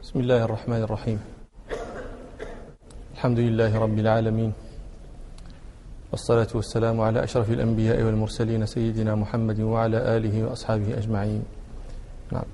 [0.00, 1.18] بسم الله الرحمن الرحيم.
[3.12, 4.52] الحمد لله رب العالمين.
[6.10, 11.44] والصلاة والسلام على أشرف الأنبياء والمرسلين سيدنا محمد وعلى آله وأصحابه أجمعين.
[12.32, 12.48] نعم.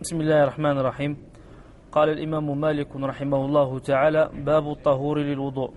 [0.00, 1.16] بسم الله الرحمن الرحيم.
[1.92, 5.70] قال الإمام مالك رحمه الله تعالى باب الطهور للوضوء.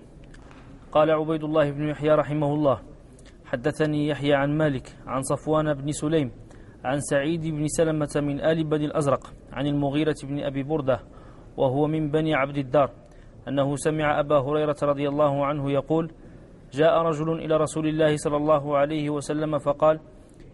[0.92, 2.78] قال عبيد الله بن يحيى رحمه الله
[3.44, 6.30] حدثني يحيى عن مالك عن صفوان بن سليم
[6.84, 11.00] عن سعيد بن سلمة من آل بني الأزرق عن المغيرة بن أبي بردة
[11.56, 12.90] وهو من بني عبد الدار
[13.48, 16.12] أنه سمع أبا هريرة رضي الله عنه يقول
[16.72, 20.00] جاء رجل إلى رسول الله صلى الله عليه وسلم فقال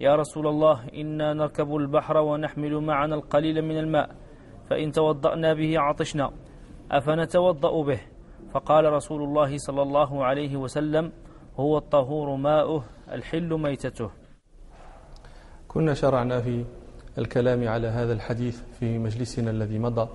[0.00, 4.10] يا رسول الله إنا نركب البحر ونحمل معنا القليل من الماء
[4.70, 6.30] فإن توضأنا به عطشنا
[6.90, 8.00] أفنتوضأ به؟
[8.54, 11.12] فقال رسول الله صلى الله عليه وسلم
[11.56, 14.10] هو الطهور ماؤه الحل ميتته.
[15.74, 16.64] كنا شرعنا في
[17.18, 20.08] الكلام على هذا الحديث في مجلسنا الذي مضى.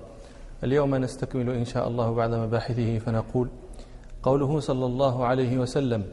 [0.64, 3.48] اليوم نستكمل إن شاء الله بعد مباحثه فنقول
[4.22, 6.04] قوله صلى الله عليه وسلم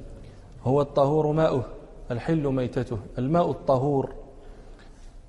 [0.64, 1.66] هو الطهور ماؤه
[2.12, 2.98] الحل ميتته.
[3.17, 4.14] الماء الطهور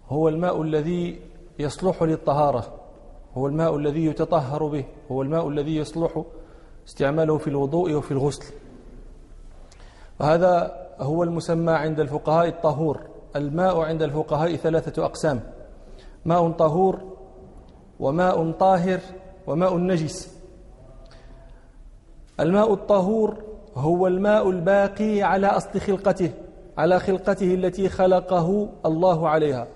[0.08, 1.20] هو الماء الذي
[1.58, 2.74] يصلح للطهارة
[3.34, 6.22] هو الماء الذي يتطهر به هو الماء الذي يصلح
[6.88, 8.54] استعماله في الوضوء وفي الغسل.
[10.20, 13.13] وهذا هو المسمى عند الفقهاء الطهور.
[13.36, 15.40] الماء عند الفقهاء ثلاثة أقسام
[16.24, 17.00] ماء طهور
[18.00, 19.00] وماء طاهر
[19.46, 20.38] وماء نجس.
[22.40, 23.42] الماء الطهور
[23.74, 26.30] هو الماء الباقي على أصل خلقته
[26.78, 29.66] على خلقته التي خلقه الله عليها.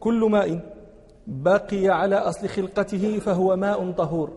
[0.00, 0.60] كل ماء
[1.26, 4.30] بقي على أصل خلقته فهو ماء طهور.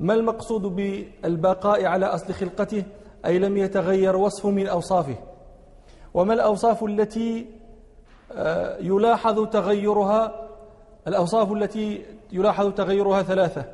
[0.00, 2.82] ما المقصود بالبقاء على أصل خلقته؟
[3.26, 5.16] أي لم يتغير وصف من أوصافه.
[6.14, 7.57] وما الأوصاف التي
[8.80, 10.48] يلاحظ تغيرها
[11.08, 13.64] الأوصاف التي يلاحظ تغيرها ثلاثة.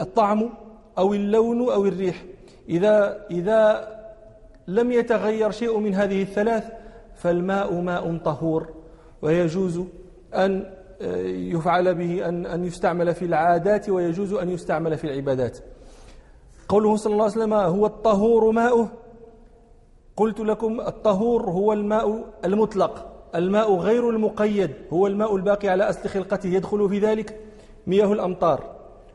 [0.00, 0.50] الطعم
[0.98, 2.24] أو اللون أو الريح.
[2.68, 3.88] إذا إذا
[4.68, 6.64] لم يتغير شيء من هذه الثلاث
[7.14, 8.68] فالماء ماء طهور.
[9.22, 9.80] ويجوز
[10.34, 15.58] أن آه، يفعل به أن أن يستعمل في العادات ويجوز أن يستعمل في العبادات.
[16.68, 18.88] قوله صلى الله عليه وسلم هو الطهور ماؤه.
[20.16, 26.48] قلت لكم الطهور هو الماء المطلق الماء غير المقيد هو الماء الباقي على أصل خلقته
[26.48, 27.40] يدخل في ذلك
[27.86, 28.74] مياه الأمطار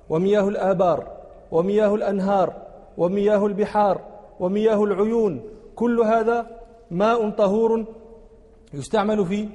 [0.10, 1.08] ومياه الآبار
[1.52, 2.54] ومياه الأنهار
[2.98, 4.02] ومياه البحار
[4.40, 5.42] ومياه العيون
[5.76, 6.48] كل هذا
[6.92, 7.86] ماء طهور
[8.74, 9.50] يستعمل في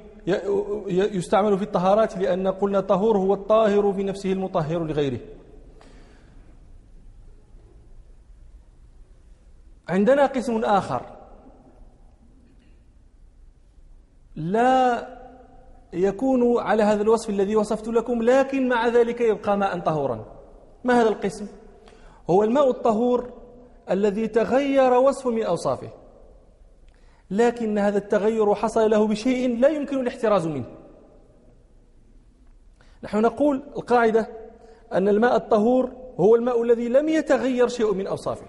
[0.87, 5.19] يستعمل في الطهارات لأن قلنا طهور هو الطاهر في نفسه المطهر لغيره.
[9.89, 11.14] عندنا قسم آخر.
[14.35, 15.07] لا
[15.93, 20.25] يكون على هذا الوصف الذي وصفت لكم لكن مع ذلك يبقى ماء طهورا.
[20.83, 21.47] ما هذا القسم؟
[22.29, 23.29] هو الماء الطهور
[23.91, 25.89] الذي تغير وصف من أوصافه.
[27.31, 30.65] لكن هذا التغير حصل له بشيء لا يمكن الاحتراز منه.
[33.03, 34.27] نحن نقول القاعدة
[34.93, 38.45] أن الماء الطهور هو الماء الذي لم يتغير شيء من أوصافه.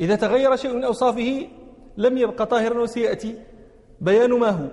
[0.00, 1.48] إذا تغير شيء من أوصافه
[1.96, 3.38] لم يبقى طاهرا وسيأتي.
[4.02, 4.68] بيان ما هو.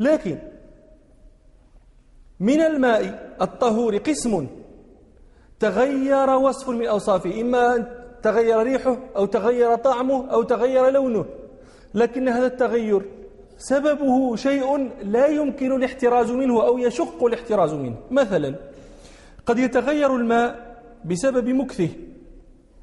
[0.00, 0.38] لكن
[2.40, 3.02] من الماء
[3.40, 4.46] الطهور قسم
[5.60, 7.40] تغير وصف من أوصافه.
[7.40, 7.86] إما أن
[8.22, 11.24] تغير ريحه أو تغير طعمه أو تغير لونه.
[11.94, 13.02] لكن هذا التغير
[13.58, 17.96] سببه شيء لا يمكن الاحتراز منه أو يشق الاحتراز منه.
[18.10, 18.54] مثلا
[19.46, 21.88] قد يتغير الماء بسبب مكثه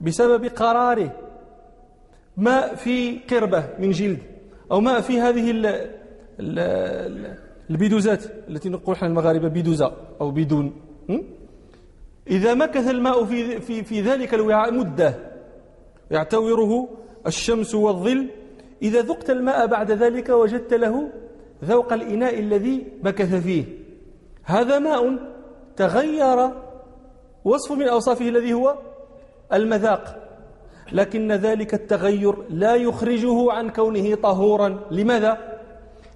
[0.02, 1.12] بسبب قراره.
[2.38, 4.34] ماء في قربة من جلد.
[4.72, 5.66] أو ماء في هذه ال
[6.40, 7.36] ال
[7.70, 10.74] البيدوزات التي نقول إحنا المغاربة بيدوزة أو بدون
[12.28, 15.16] إذا مكث الماء في, في, في ذلك الوعاء مدة.
[16.12, 16.90] يعتوره
[17.28, 18.28] الشمس والظل.
[18.81, 21.09] إذا ذقت الماء بعد ذلك وجدت له
[21.64, 23.66] ذوق الإناء الذي مكث فيه.
[24.44, 25.18] هذا ماء
[25.75, 26.51] تغير
[27.45, 28.78] وصف من أوصافه الذي هو
[29.54, 30.25] المذاق.
[30.92, 34.80] لكن ذلك التغير لا يخرجه عن كونه طهورا.
[34.92, 35.60] لماذا؟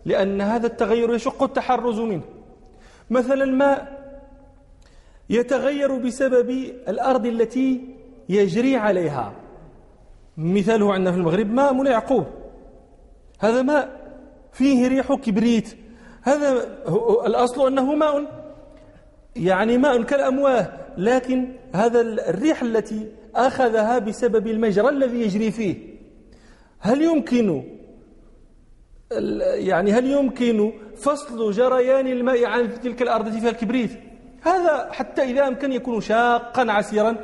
[0.05, 2.21] لأن هذا التغير يشق التحرز منه.
[3.09, 3.99] مثلا الماء
[5.29, 6.49] يتغير بسبب
[6.87, 7.81] الأرض التي
[8.29, 9.33] يجري عليها.
[10.37, 12.25] مثاله عندنا في المغرب ماء يعقوب.
[13.39, 13.89] هذا ماء
[14.53, 15.77] فيه ريح كبريت.
[16.21, 16.51] هذا
[17.25, 18.25] الأصل أنه ماء
[19.35, 20.67] يعني ماء كالأمواه.
[20.97, 25.75] لكن هذا الريح التي أخذها بسبب المجرى الذي يجري فيه.
[26.79, 27.63] هل يمكن
[29.41, 33.91] يعني هل يمكن فصل جريان الماء عن تلك الأرض فيها الكبريت؟
[34.41, 37.15] هذا حتى إذا أمكن يكون شاقا عسيرا.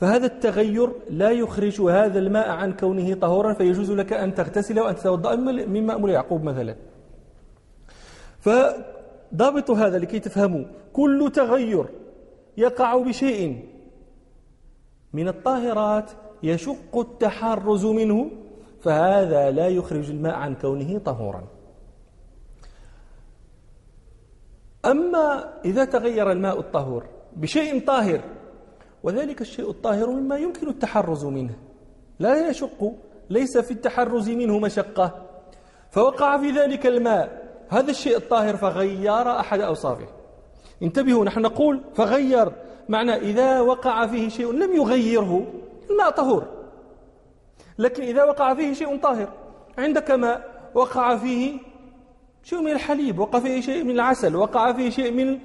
[0.00, 5.36] فهذا التغير لا يخرج هذا الماء عن كونه طهورا فيجوز لك أن تغتسل وأن تتوضأ
[5.36, 6.76] من ماء يعقوب مثلا.
[8.40, 11.86] فضابط هذا لكي تفهموا كل تغير
[12.56, 13.64] يقع بشيء
[15.16, 16.10] من الطاهرات
[16.42, 18.30] يشق التحرز منه
[18.80, 21.42] فهذا لا يخرج الماء عن كونه طهورا.
[24.84, 28.20] أما إذا تغير الماء الطهور بشيء طاهر
[29.02, 31.54] وذلك الشيء الطاهر مما يمكن التحرز منه.
[32.18, 32.92] لا يشق
[33.30, 35.22] ليس في التحرز منه مشقة.
[35.90, 40.06] فوقع في ذلك الماء هذا الشيء الطاهر فغير أحد أوصافه.
[40.82, 42.52] انتبهوا نحن نقول فغير
[42.88, 45.46] معنى إذا وقع فيه شيء لم يغيره
[45.90, 46.44] الماء طهور.
[47.78, 49.28] لكن إذا وقع فيه شيء طاهر.
[49.78, 51.58] عندك ماء وقع فيه
[52.42, 55.38] شيء من الحليب وقع فيه شيء من العسل وقع فيه شيء من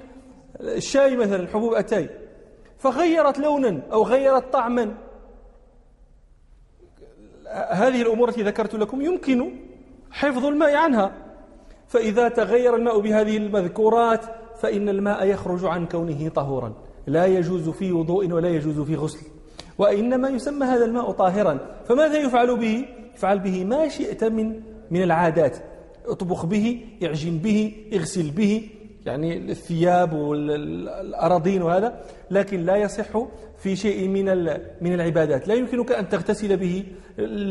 [0.60, 2.10] الشاي مثلا حبوب أتاي.
[2.78, 4.94] فغيرت لونا أو غيرت طعما.
[7.70, 9.56] هذه الأمور التي ذكرت لكم يمكن
[10.10, 11.12] حفظ الماء عنها.
[11.88, 14.24] فإذا تغير الماء بهذه المذكورات
[14.60, 16.72] فإن الماء يخرج عن كونه طهورا.
[17.06, 19.26] لا يجوز في وضوء ولا يجوز في غسل.
[19.78, 21.58] وإنما يسمى هذا الماء طاهرا.
[21.84, 22.84] فماذا يفعل به؟
[23.14, 24.60] يفعل به ما شئت من
[24.90, 25.56] من العادات.
[26.06, 28.68] اطبخ به اعجن به اغسل به
[29.06, 32.00] يعني الثياب والأراضين وهذا.
[32.30, 33.26] لكن لا يصح
[33.58, 34.24] في شيء من
[34.80, 35.48] من العبادات.
[35.48, 36.84] لا يمكنك أن تغتسل به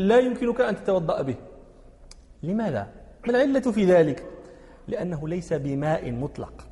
[0.08, 1.36] لا يمكنك أن تتوضأ به.
[2.42, 2.88] لماذا؟
[3.26, 4.24] ما العلة في ذلك؟
[4.88, 6.71] لأنه ليس بماء مطلق.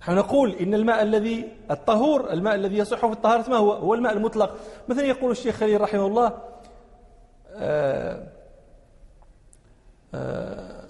[0.00, 4.12] نحن نقول إن الماء الذي الطهور الماء الذي يصح في الطهارة ما هو؟ هو الماء
[4.12, 4.56] المطلق.
[4.88, 6.32] مثلا يقول الشيخ خليل رحمه الله
[7.54, 8.26] آه،
[10.14, 10.84] آه،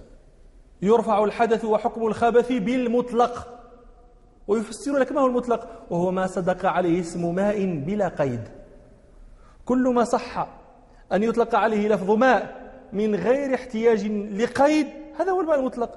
[0.83, 3.49] يرفع الحدث وحكم الخبث بالمطلق
[4.49, 8.49] ويفسر لك ما هو المطلق؟ وهو ما صدق عليه اسم ماء بلا قيد.
[9.65, 10.49] كل ما صح
[11.12, 14.87] أن يطلق عليه لفظ ماء من غير احتياج لقيد
[15.21, 15.91] هذا هو الماء المطلق.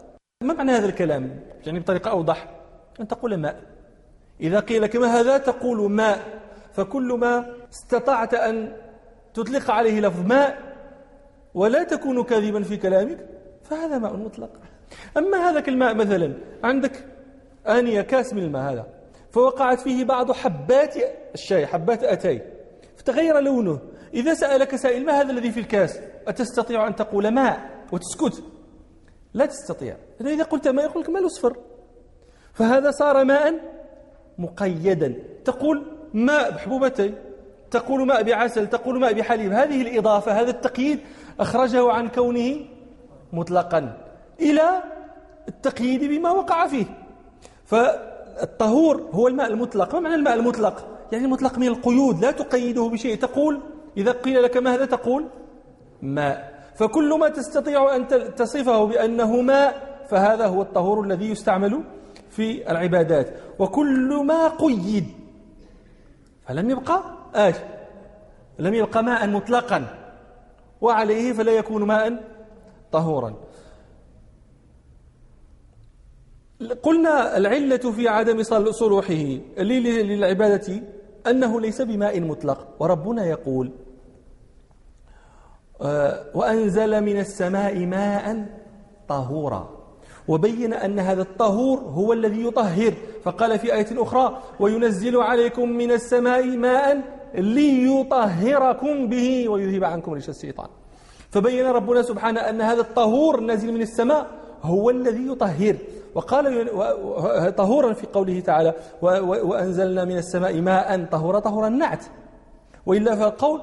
[0.44, 2.63] ما معنى هذا الكلام؟ يعني بطريقة أوضح.
[3.00, 3.62] أن تقول ماء.
[4.42, 6.44] إذا قيل لك ما هذا تقول ماء.
[6.74, 8.76] فكل ما استطعت أن
[9.34, 10.58] تطلق عليه لفظ ماء
[11.54, 13.26] ولا تكون كاذبا في كلامك
[13.64, 14.50] فهذا ماء مطلق.
[15.18, 17.06] أما هذا الماء مثلا عندك
[17.68, 18.86] آنية كاس من الماء هذا
[19.32, 20.96] فوقعت فيه بعض حبات
[21.34, 22.42] الشاي حبات أتاي
[22.98, 23.80] فتغير لونه.
[24.14, 28.44] إذا سألك سائل ما هذا الذي في الكاس؟ أتستطيع أن تقول ماء وتسكت؟
[29.34, 29.98] لا تستطيع.
[30.22, 31.58] إذا قلت ماء يقول لك ماء الأصفر.
[32.54, 33.60] فهذا صار ماء
[34.38, 35.14] مقيدا.
[35.46, 35.84] تقول
[36.14, 37.14] ماء بحبوبتي
[37.72, 39.52] تقول ماء بعسل تقول ماء بحليب.
[39.52, 41.00] هذه الإضافة هذا التقييد
[41.40, 42.66] أخرجه عن كونه
[43.34, 43.98] مطلقا
[44.40, 44.84] إلى
[45.48, 46.86] التقييد بما وقع فيه.
[47.66, 49.96] فالطهور هو الماء المطلق.
[49.96, 53.18] ما معنى الماء المطلق؟ يعني المطلق من القيود لا تقيده بشيء.
[53.18, 53.62] تقول
[53.98, 55.26] إذا قيل لك ما هذا تقول؟
[56.02, 56.54] ماء.
[56.76, 61.84] فكل ما تستطيع أن تصفه بأنه ماء فهذا هو الطهور الذي يستعمل
[62.36, 63.34] في العبادات.
[63.60, 65.08] وكل ما قيد.
[66.48, 67.04] فلم يبقى
[67.36, 67.56] آش
[68.60, 70.00] لم يبقى ماء مطلقا.
[70.82, 72.24] وعليه فلا يكون ماء
[72.92, 73.34] طهورا.
[76.84, 79.14] قلنا العلة في عدم صلوحه
[79.58, 80.82] للعبادة
[81.28, 82.68] أنه ليس بماء مطلق.
[82.80, 83.72] وربنا يقول
[85.82, 88.46] آه، وأنزل من السماء ماء
[89.08, 89.83] طهورا.
[90.28, 92.94] وبين أن هذا الطهور هو الذي يطهر.
[93.24, 97.02] فقال في آية أخرى وينزل عليكم من السماء ماء
[97.36, 100.68] ليطهركم به ويذهب عنكم رجس الشيطان.
[101.32, 104.28] فبين ربنا سبحانه أن هذا الطهور النازل من السماء
[104.64, 105.76] هو الذي يطهر.
[106.16, 106.70] وقال
[107.56, 112.04] طهورا في قوله تعالى وأنزلنا من السماء ماء طهورا طهورا النعت
[112.86, 113.62] وإلا فالقول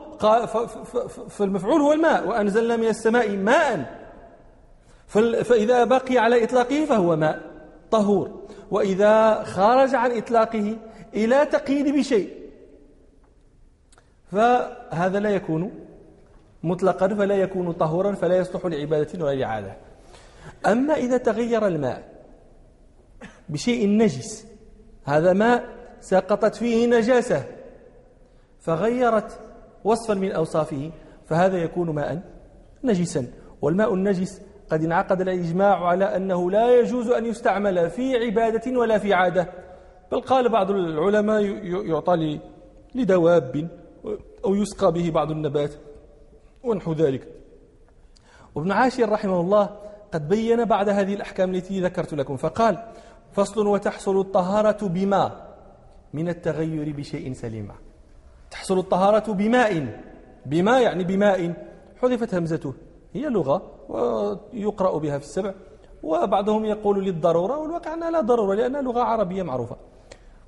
[1.28, 2.28] فالمفعول هو الماء.
[2.28, 4.00] وأنزلنا من السماء ماء
[5.44, 7.40] فإذا بقي على إطلاقه فهو ماء
[7.90, 8.40] طهور.
[8.70, 10.76] وإذا خرج عن إطلاقه
[11.14, 12.30] إلى تقييد بشيء.
[14.32, 15.72] فهذا لا يكون
[16.62, 19.76] مطلقا فلا يكون طهورا فلا يصلح لعبادة ولا لعادة.
[20.66, 22.10] أما إذا تغير الماء
[23.48, 24.46] بشيء نجس
[25.04, 25.64] هذا ماء
[26.00, 27.44] سقطت فيه نجاسة
[28.60, 29.40] فغيرت
[29.84, 30.90] وصفا من أوصافه
[31.26, 32.22] فهذا يكون ماء
[32.84, 33.26] نجسا.
[33.62, 39.14] والماء النجس قد انعقد الإجماع على أنه لا يجوز أن يستعمل في عبادة ولا في
[39.14, 39.48] عادة.
[40.12, 41.42] بل قال بعض العلماء
[41.86, 42.40] يعطى
[42.94, 43.68] لدواب
[44.44, 45.70] أو يسقى به بعض النبات
[46.64, 47.28] ونحو ذلك.
[48.54, 49.76] وابن عاشر رحمه الله
[50.12, 52.36] قد بين بعد هذه الأحكام التي ذكرت لكم.
[52.36, 52.84] فقال
[53.32, 55.50] فصل وتحصل الطهارة بما؟
[56.12, 57.72] من التغير بشيء سليم.
[58.50, 60.00] تحصل الطهارة بماء.
[60.46, 61.54] بما يعني بماء.
[62.02, 62.74] حذفت همزته.
[63.12, 63.79] هي لغة.
[63.90, 65.54] ويقرأ بها في السبع.
[66.02, 69.76] وبعضهم يقول للضرورة والواقع أنها لا ضرورة لأنها لغة عربية معروفة.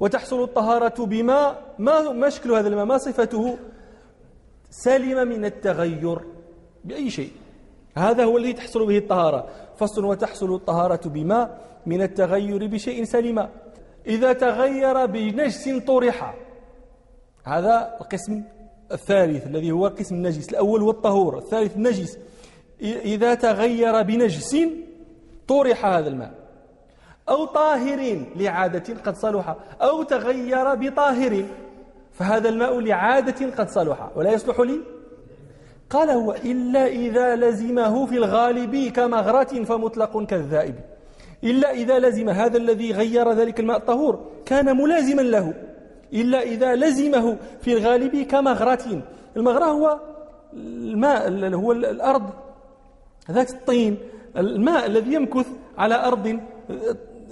[0.01, 3.59] وتحصل الطهارة بما ما ما شكل هذا الماء؟ ما صفته؟
[4.71, 6.19] سلم من التغير
[6.85, 7.31] بأي شيء.
[7.97, 9.47] هذا هو الذي تحصل به الطهارة.
[9.77, 13.49] فصل وتحصل الطهارة بما من التغير بشيء سلم.
[14.07, 16.35] إذا تغير بنجس طرح.
[17.45, 18.43] هذا القسم
[18.93, 20.49] الثالث الذي هو قسم النجس.
[20.49, 22.19] الأول هو الطهور الثالث النجس
[22.83, 24.57] إذا تغير بنجس
[25.49, 26.33] طرح هذا الماء.
[27.29, 29.57] أو طاهر لعادة قد صلح.
[29.83, 31.45] أو تغير بطاهر
[32.13, 34.11] فهذا الماء لعادة قد صلح.
[34.17, 34.81] ولا يصلح لي؟
[35.91, 40.75] قال هو إلا إذا لزمه في الغالب كمغرة فمطلق كالذائب.
[41.45, 45.55] إلا إذا لزم هذا الذي غير ذلك الماء الطهور كان ملازما له.
[46.13, 49.03] إلا إذا لزمه في الغالب كمغرة.
[49.37, 50.01] المغرة هو
[50.55, 52.31] الماء هو الأرض
[53.31, 53.99] ذات الطين
[54.37, 55.47] الماء الذي يمكث
[55.79, 56.41] على أرض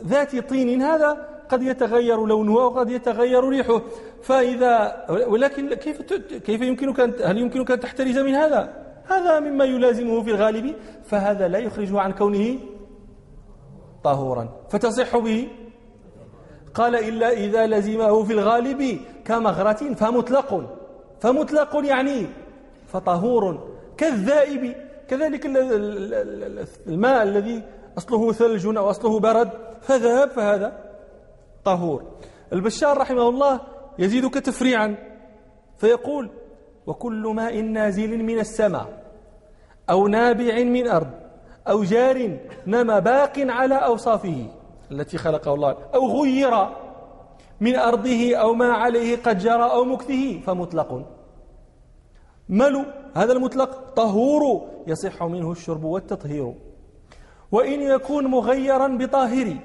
[0.05, 3.83] ذات طين هذا قد يتغير لونه وقد يتغير ريحه.
[4.23, 6.03] فإذا ولكن كيف
[6.47, 11.49] كيف يمكنك أن هل يمكنك أن تحترز من هذا؟ هذا مما يلازمه في الغالب فهذا
[11.49, 12.59] لا يخرجه عن كونه
[14.05, 14.49] طهورا.
[14.71, 15.49] فتصح به؟
[16.75, 20.77] قال إلا إذا لزمه في الغالب كمغرة فمطلق.
[21.21, 22.27] فمطلق يعني
[22.87, 23.69] فطهور.
[23.97, 24.90] كالذائب.
[25.11, 25.47] كذلك
[26.87, 27.63] الماء الذي
[27.99, 29.51] أصله ثلج أو أصله برد
[29.81, 30.73] فذهب فهذا
[31.65, 32.05] طهور.
[32.53, 33.61] البشار رحمه الله
[33.99, 34.97] يزيدك تفريعا
[35.79, 36.31] فيقول
[36.87, 39.03] وكل ماء نازل من السماء
[39.91, 41.11] أو نابع من أرض
[41.69, 44.47] أو جار نما باق على أوصافه
[44.91, 46.69] التي خلقه الله أو غير
[47.61, 51.07] من أرضه أو ما عليه قد جرى أو مكثه فمطلق.
[52.49, 56.55] ملو هذا المطلق طهور يصح منه الشرب والتطهير.
[57.53, 59.57] وإن يكون مغيرا بطاهر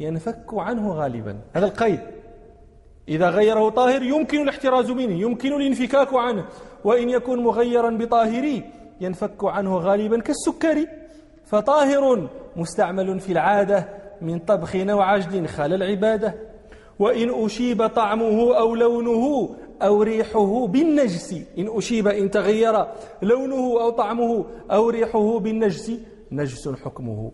[0.00, 1.36] ينفك عنه غالبا.
[1.52, 2.00] هذا القيد.
[3.08, 6.44] إذا غيره طاهر يمكن الاحتراز منه يمكن الانفكاك عنه.
[6.84, 8.62] وإن يكون مغيرا بطاهر
[9.00, 10.86] ينفك عنه غالبا كالسكر
[11.44, 13.88] فطاهر مستعمل في العادة
[14.22, 16.34] من طبخ أو عجل خال العبادة.
[16.98, 21.32] وإن أشيب طعمه أو لونه أو ريحه بالنجس.
[21.58, 22.86] إن أشيب إن تغير
[23.22, 25.92] لونه أو طعمه أو ريحه بالنجس.
[26.32, 27.32] نجس حكمه.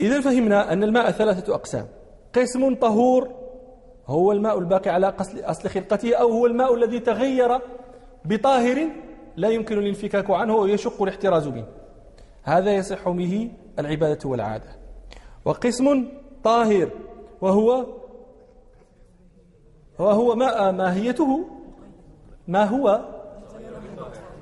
[0.00, 1.86] إذا فهمنا أن الماء ثلاثة أقسام.
[2.34, 3.28] قسم طهور
[4.06, 7.58] هو الماء الباقي على أصل خلقته أو هو الماء الذي تغير
[8.24, 8.88] بطاهر
[9.36, 11.66] لا يمكن الانفكاك عنه ويشق الاحتراز منه
[12.42, 14.76] هذا يصح به العبادة والعادة.
[15.44, 16.08] وقسم
[16.44, 16.90] طاهر
[17.40, 17.86] وهو
[20.02, 21.44] وهو ماء ماهيته؟
[22.48, 23.00] ما هو؟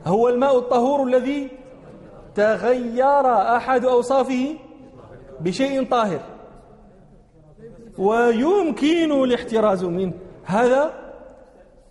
[0.07, 1.49] هو الماء الطهور الذي
[2.35, 3.27] تغير
[3.57, 4.57] أحد أوصافه
[5.41, 6.21] بشيء طاهر.
[7.99, 10.13] ويمكن الاحتراز منه.
[10.45, 10.93] هذا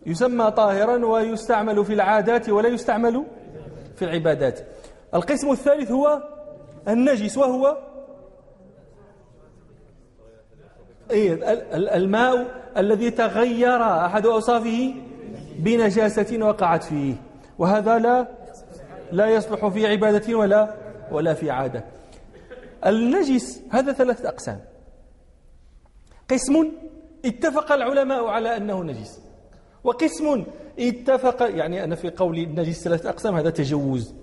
[0.05, 3.25] يسمى طاهرا ويستعمل في العادات ولا يستعمل
[3.95, 4.59] في العبادات.
[5.13, 6.23] القسم الثالث هو
[6.87, 7.77] النجس وهو
[11.73, 12.47] الماء
[12.79, 14.93] الذي تغير أحد أوصافه
[15.59, 17.15] بنجاسة وقعت فيه.
[17.57, 18.27] وهذا لا
[19.11, 20.75] لا يصلح في عبادة ولا
[21.11, 21.83] ولا في عادة.
[22.85, 24.59] النجس هذا ثلاثة أقسام.
[26.29, 26.71] قسم
[27.25, 29.21] اتفق العلماء على أنه نجس.
[29.83, 30.43] وقسم
[30.79, 34.15] اتفق يعني أنا في قولي النجس ثلاثة أقسام هذا تجوز.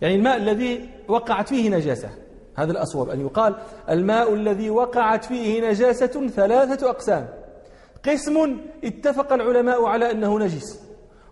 [0.00, 2.10] يعني الماء الذي وقعت فيه نجاسة.
[2.54, 3.54] هذا الأصوب أن يقال
[3.90, 7.28] الماء الذي وقعت فيه نجاسة ثلاثة أقسام.
[8.04, 10.80] قسم اتفق العلماء على أنه نجس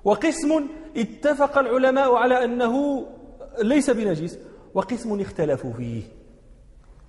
[0.04, 3.06] وقسم اتفق العلماء على أنه
[3.62, 4.38] ليس بنجس
[4.74, 6.02] وقسم اختلفوا فيه.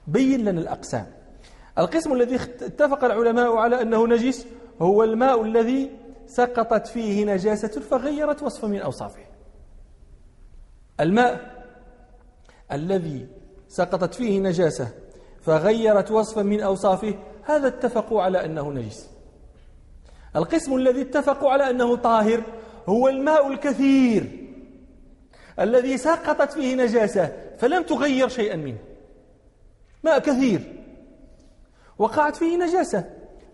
[0.07, 1.05] بين لنا الأقسام.
[1.77, 4.47] القسم الذي اتفق العلماء على أنه نجس
[4.81, 5.91] هو الماء الذي
[6.27, 9.25] سقطت فيه نجاسة فغيرت وصفا من أوصافه.
[10.99, 11.65] الماء
[12.71, 13.27] الذي
[13.67, 14.87] سقطت فيه نجاسة
[15.41, 19.16] فغيرت وصفا من أوصافه هذا اتفقوا على أنه نجس.
[20.37, 22.43] القسم الذي اتفقوا على أنه طاهر
[22.87, 24.47] هو الماء الكثير
[25.59, 28.77] الذي سقطت فيه نجاسة فلم تغير شيئا منه.
[30.03, 30.61] ماء كثير.
[31.99, 33.05] وقعت فيه نجاسة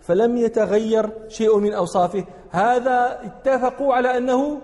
[0.01, 2.25] فلم يتغير شيء من أوصافه.
[2.49, 4.61] هذا اتفقوا على أنه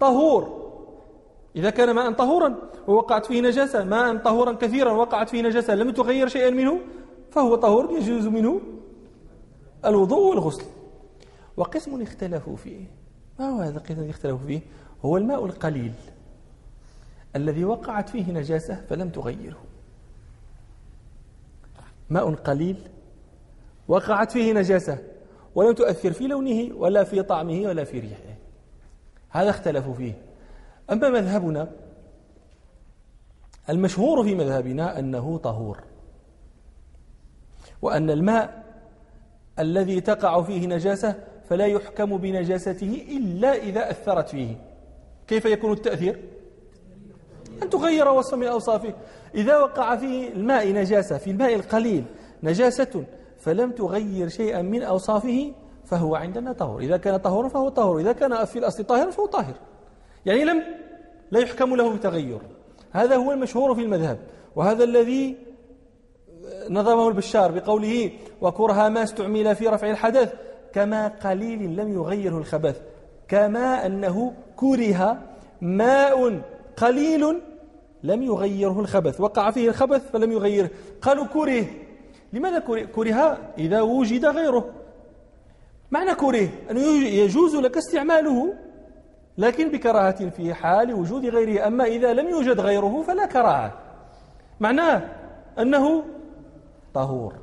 [0.00, 0.68] طهور.
[1.56, 2.54] إذا كان ماء طهورا
[2.88, 6.80] ووقعت فيه نجاسة ماء طهورا كثيرا وقعت فيه نجاسة لم تغير شيئا منه
[7.30, 8.60] فهو طهور يجوز منه
[9.84, 10.64] الوضوء والغسل.
[11.58, 12.84] وقسم اختلفوا فيه.
[13.38, 14.60] ما هو هذا القسم الذي اختلفوا فيه؟
[15.04, 15.92] هو الماء القليل
[17.36, 19.62] الذي وقعت فيه نجاسة فلم تغيره.
[22.10, 22.76] ماء قليل
[23.88, 24.98] وقعت فيه نجاسة
[25.54, 28.34] ولم تؤثر في لونه ولا في طعمه ولا في ريحه.
[29.30, 30.22] هذا اختلفوا فيه.
[30.92, 31.70] أما مذهبنا
[33.70, 35.80] المشهور في مذهبنا أنه طهور
[37.82, 38.64] وأن الماء
[39.58, 44.56] الذي تقع فيه نجاسة فلا يحكم بنجاسته إلا إذا أثرت فيه.
[45.26, 46.18] كيف يكون التأثير؟
[47.62, 48.94] أن تغير وصف من أوصافه.
[49.34, 52.04] إذا وقع في الماء نجاسة في الماء القليل
[52.42, 53.04] نجاسة
[53.38, 55.52] فلم تغير شيئا من أوصافه
[55.84, 56.80] فهو عندنا طهور.
[56.80, 58.00] إذا كان طهورا فهو طهور.
[58.00, 59.54] إذا كان في الأصل طاهرا فهو طاهر.
[60.26, 60.62] يعني لم
[61.30, 62.38] لا يحكم له بتغير
[62.90, 64.18] هذا هو المشهور في المذهب.
[64.56, 65.36] وهذا الذي
[66.70, 70.32] نظمه البشار بقوله وكره ما استعمل في رفع الحدث
[70.72, 72.80] كما قليل لم يغيره الخبث
[73.28, 75.18] كما أنه كره
[75.60, 76.40] ماء
[76.76, 77.40] قليل
[78.02, 80.70] لم يغيره الخبث وقع فيه الخبث فلم يغيره.
[81.02, 81.64] قالوا كره.
[82.32, 82.58] لماذا
[82.94, 84.70] كره؟ إذا وجد غيره.
[85.90, 88.54] معنى كره أنه يجوز لك استعماله
[89.38, 91.66] لكن بكراهة في حال وجود غيره.
[91.66, 93.72] أما إذا لم يوجد غيره فلا كراهة.
[94.60, 95.02] معناه
[95.58, 96.04] أنه
[96.94, 97.34] طهور.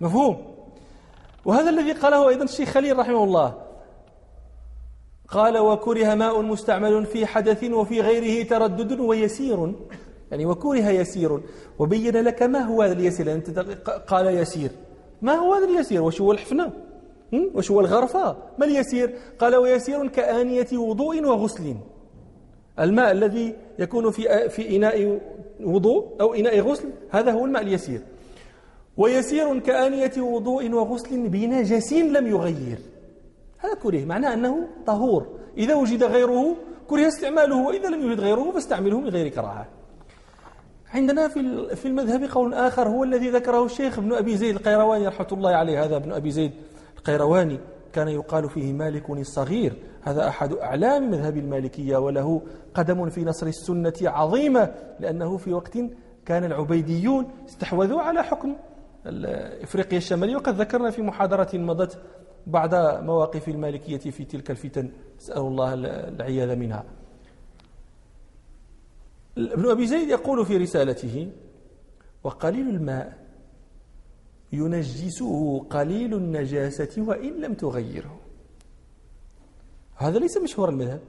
[0.00, 0.49] مفهوم؟
[1.44, 3.54] وهذا الذي قاله أيضا الشيخ خليل رحمه الله.
[5.28, 9.74] قال وكره ماء مستعمل في حدث وفي غيره تردد ويسير.
[10.30, 11.40] يعني وكره يسير.
[11.78, 13.58] وبين لك ما هو هذا اليسير؟ أنت
[14.06, 14.70] قال يسير.
[15.22, 16.72] ما هو هذا اليسير؟ وش هو الحفنة؟
[17.54, 21.76] وش هو الغرفة؟ ما اليسير؟ قال ويسير كآنية وضوء وغسل.
[22.78, 25.20] الماء الذي يكون في في إناء
[25.60, 28.00] وضوء أو إناء غسل هذا هو الماء اليسير.
[28.96, 32.78] ويسير كآنية وضوء وغسل بنجس لم يغير.
[33.58, 35.26] هذا كره معناه أنه طهور.
[35.56, 36.56] إذا وجد غيره
[36.88, 39.66] كره استعماله وإذا لم يوجد غيره فاستعمله من غير كراهة.
[40.94, 45.28] عندنا في في المذهب قول آخر هو الذي ذكره الشيخ ابن أبي زيد القيرواني رحمة
[45.32, 45.84] الله عليه.
[45.84, 46.52] هذا ابن أبي زيد
[46.98, 47.58] القيرواني
[47.92, 49.72] كان يقال فيه مالك الصغير.
[50.02, 52.42] هذا أحد أعلام مذهب المالكية وله
[52.74, 55.78] قدم في نصر السنة عظيمة لأنه في وقت
[56.26, 58.56] كان العبيديون استحوذوا على حكم
[59.06, 60.36] إفريقيا الشمالية.
[60.36, 61.98] وقد ذكرنا في محاضرة مضت
[62.46, 64.90] بعد مواقف المالكية في تلك الفتن.
[65.18, 66.84] نسأل الله العياذ منها.
[69.38, 71.32] ابن أبي زيد يقول في رسالته
[72.24, 73.18] وقليل الماء
[74.52, 78.20] ينجسه قليل النجاسة وإن لم تغيره.
[79.96, 81.00] هذا ليس مشهور المذهب.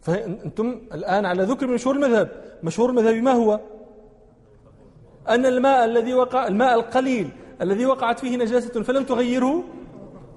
[0.00, 2.58] فأنتم الآن على ذكر مشهور المذهب.
[2.62, 3.60] مشهور المذهب ما هو؟
[5.34, 7.30] أن الماء الذي وقع الماء القليل
[7.62, 9.64] الذي وقعت فيه نجاسة فلم تغيره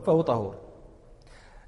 [0.06, 0.56] فهو طهور.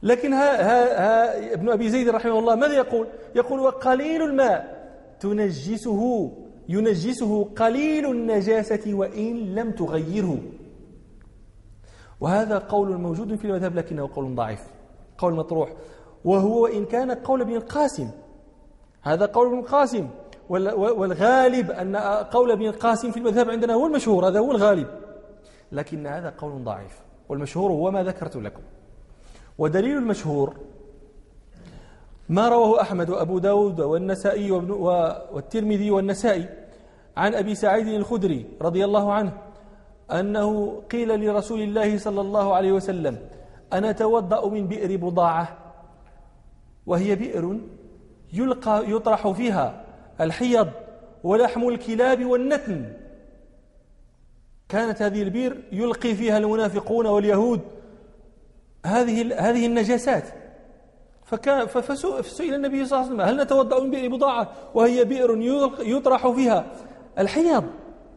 [0.03, 4.83] لكن ها ها ها ابن أبي زيد رحمه الله ماذا يقول؟ يقول وقليل الماء
[5.19, 6.31] تنجسه
[6.69, 10.37] ينجسه قليل النجاسة وإن لم تغيره.
[12.21, 14.59] وهذا قول موجود في المذهب لكنه قول ضعيف
[15.17, 15.73] قول مطروح.
[16.25, 18.09] وهو إن كان قول ابن القاسم.
[19.01, 20.09] هذا قول ابن القاسم.
[20.49, 21.95] والغالب أن
[22.31, 24.87] قول ابن القاسم في المذهب عندنا هو المشهور هذا هو الغالب.
[25.71, 27.01] لكن هذا قول ضعيف.
[27.29, 28.61] والمشهور هو ما ذكرت لكم.
[29.57, 30.57] ودليل المشهور
[32.29, 36.49] ما رواه أحمد وأبو داود والنسائي والترمذي والنسائي
[37.17, 39.37] عن أبي سعيد الخدري رضي الله عنه
[40.11, 43.17] أنه قيل لرسول الله صلى الله عليه وسلم
[43.73, 45.57] أنا توضأ من بئر بضاعة.
[46.85, 47.59] وهي بئر
[48.33, 49.82] يلقى يطرح فيها
[50.21, 50.69] الحيض
[51.23, 52.93] ولحم الكلاب والنتن.
[54.69, 57.61] كانت هذه البئر يلقي فيها المنافقون واليهود
[58.85, 60.23] هذه هذه النجاسات.
[61.25, 65.37] فكان فسئل النبي صلى الله عليه وسلم هل نتوضأ من بئر بضاعة وهي بئر
[65.79, 66.65] يطرح فيها؟
[67.19, 67.63] الحيض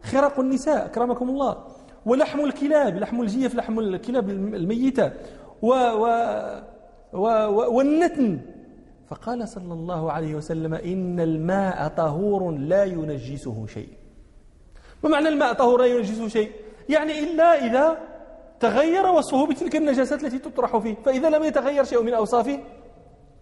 [0.03, 1.63] خرق النساء أكرمكم الله.
[2.05, 5.11] ولحم الكلاب لحم الجيف لحم الكلاب الميتة.
[5.61, 6.05] و و
[7.13, 7.25] و
[7.75, 8.39] والنتن.
[9.09, 13.89] فقال صلى الله عليه وسلم إن الماء طهور لا ينجسه شيء.
[15.03, 16.51] ما معنى الماء طهور لا ينجسه شيء؟
[16.89, 17.97] يعني إلا إذا
[18.59, 22.59] تغير وصفه بتلك النجاسات التي تطرح فيه فإذا لم يتغير شيء من أوصافه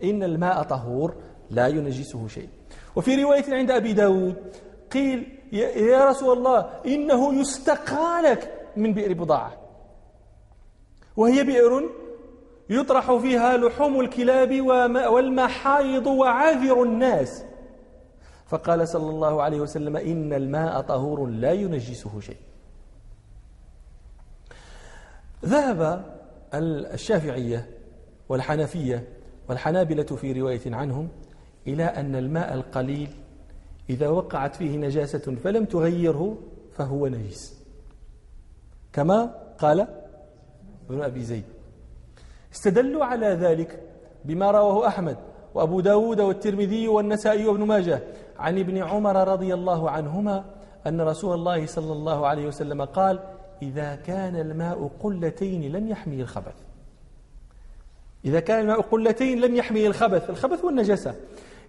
[0.04, 1.15] إن الماء طهور
[1.49, 2.49] لا ينجسه شيء.
[2.95, 4.36] وفي رواية عند أبي داود
[4.91, 9.54] قيل يا رسول الله إنه يستقى لك من بئر بضاعة.
[11.17, 11.89] وهي بئر
[12.69, 14.62] يطرح فيها لحوم الكلاب
[15.12, 17.43] والمحايض وعاذر الناس.
[18.45, 22.38] فقال صلى الله عليه وسلم إن الماء طهور لا ينجسه شيء.
[25.45, 26.06] ذهب
[26.93, 27.69] الشافعية
[28.30, 29.08] والحنفية
[29.49, 31.10] والحنابلة في رواية عنهم
[31.67, 33.10] إلى أن الماء القليل
[33.89, 36.38] إذا وقعت فيه نجاسة فلم تغيره
[36.73, 37.63] فهو نجس.
[38.93, 39.25] كما
[39.60, 39.88] قال
[40.89, 41.54] ابن أبي زيد.
[42.55, 43.79] استدلوا على ذلك
[44.25, 45.17] بما رواه أحمد
[45.53, 47.99] وأبو داود والترمذي والنسائي وابن ماجه
[48.39, 50.45] عن ابن عمر رضي الله عنهما
[50.87, 53.19] أن رسول الله صلى الله عليه وسلم قال
[53.61, 56.53] إذا كان الماء قلتين لم يحمي الخبث.
[58.25, 61.15] إذا كان الماء قلتين لم يحمي الخبث الخبث هو النجاسة.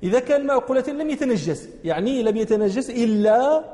[0.02, 3.64] إذا كان الماء قلتين لم يتنجس يعني لم يتنجس إلا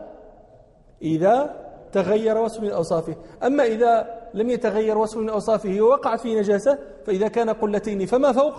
[1.02, 1.56] إذا
[1.92, 3.16] تغير وصف من أوصافه.
[3.42, 8.54] أما إذا لم يتغير وصف من أوصافه ووقعت فيه نجاسة فإذا كان قلتين فما فوق؟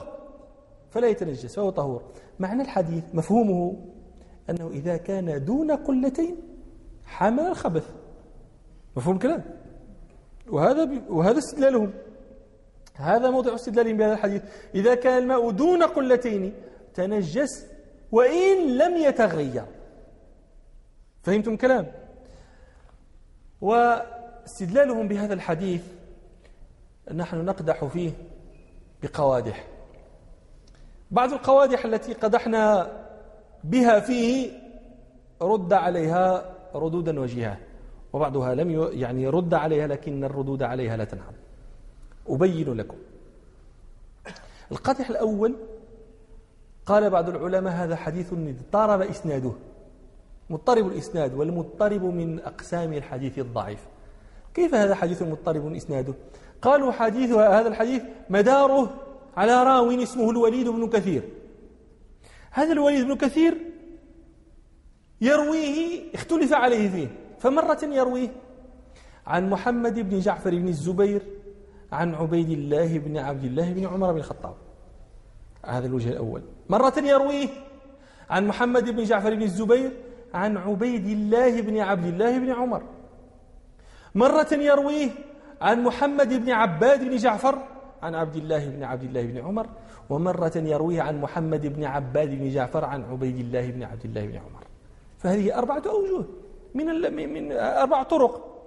[0.91, 2.03] فلا يتنجس فهو طهور.
[2.39, 3.75] معنى الحديث مفهومه
[4.49, 6.36] أنه إذا كان دون قلتين
[7.05, 7.89] حمل الخبث.
[8.97, 9.43] مفهوم الكلام؟
[10.49, 11.93] وهذا وهذا استدلالهم.
[12.95, 14.41] هذا موضع استدلالهم بهذا الحديث.
[14.75, 16.53] إذا كان الماء دون قلتين
[16.93, 17.65] تنجس
[18.12, 19.65] وإن لم يتغير.
[21.23, 21.91] فهمتم الكلام؟
[24.43, 25.82] واستدلالهم بهذا الحديث
[27.15, 28.12] نحن نقدح فيه
[29.03, 29.67] بقوادح.
[31.12, 32.91] بعض القوادح التي قدحنا
[33.63, 34.51] بها فيه
[35.41, 37.60] رد عليها ردودا وجيها
[38.13, 41.34] وبعضها لم يعني رد عليها لكن الردود عليها لا تنعم
[42.27, 42.97] أبين لكم.
[44.71, 45.56] القادح الأول
[46.86, 49.51] قال بعض العلماء هذا حديث اضطرب إسناده.
[50.49, 53.92] مضطرب الإسناد والمضطرب من أقسام الحديث الضعيف.
[54.53, 56.13] كيف هذا حديث مضطرب إسناده؟
[56.61, 58.93] قالوا حديث هذا الحديث مداره
[59.37, 61.23] على راو اسمه الوليد بن كثير.
[62.51, 63.57] هذا الوليد بن كثير
[65.21, 67.07] يرويه اختلف عليه فيه.
[67.39, 68.29] فمرة يرويه
[69.27, 71.21] عن محمد بن جعفر بن الزبير
[71.91, 74.55] عن عبيد الله بن عبد الله بن عمر بن الخطاب.
[75.65, 76.41] هذا الوجه الأول.
[76.69, 77.47] مرة يرويه
[78.29, 79.91] عن محمد بن جعفر بن الزبير
[80.33, 82.83] عن عبيد الله بن عبد الله بن عمر.
[84.15, 85.10] مرة يرويه
[85.62, 87.58] عن محمد بن عباد بن جعفر
[88.02, 89.67] عن عبد الله بن عبد الله بن عمر
[90.10, 94.36] ومرة يرويه عن محمد بن عباد بن جعفر عن عبيد الله بن عبد الله بن
[94.36, 94.63] عمر.
[95.17, 96.26] فهذه أربعة أوجه
[96.76, 96.86] من
[97.34, 98.63] من أربع طرق.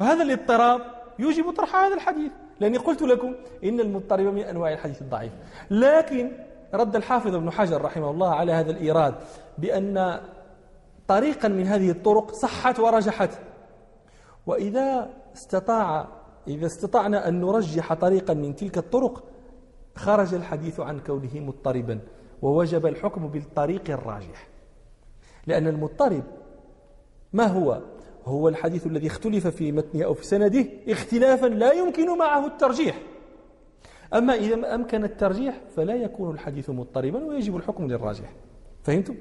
[0.00, 0.80] وهذا الاضطراب
[1.18, 2.32] يوجب طرح هذا الحديث.
[2.60, 3.34] لأني قلت لكم
[3.64, 5.32] إن المضطرب من أنواع الحديث الضعيف.
[5.70, 6.32] لكن
[6.74, 9.14] رد الحافظ ابن حجر رحمه الله على هذا الإيراد
[9.58, 10.20] بأن
[11.08, 13.30] طريقا من هذه الطرق صحت ورجحت.
[14.48, 16.08] وإذا استطاع
[16.48, 19.24] إذا استطعنا أن نرجح طريقا من تلك الطرق
[19.94, 22.00] خرج الحديث عن كونه مضطربا
[22.42, 24.48] ووجب الحكم بالطريق الراجح.
[25.46, 26.22] لأن المضطرب
[27.32, 27.80] ما هو؟
[28.24, 33.02] هو الحديث الذي اختلف في متنه أو في سنده اختلافا لا يمكن معه الترجيح.
[34.14, 38.32] أما إذا أمكن الترجيح فلا يكون الحديث مضطربا ويجب الحكم للراجح.
[38.82, 39.16] فهمتم؟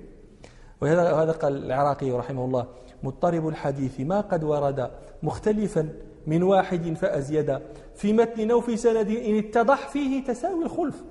[0.82, 2.68] وهذا هذا قال العراقي رحمه الله.
[3.04, 4.92] مضطرب الحديث ما قد ورد
[5.24, 5.90] مختلفا
[6.28, 7.60] من واحد فأزيد
[7.96, 11.04] في متن أو في سند إن اتضح فيه تساوي الخلف.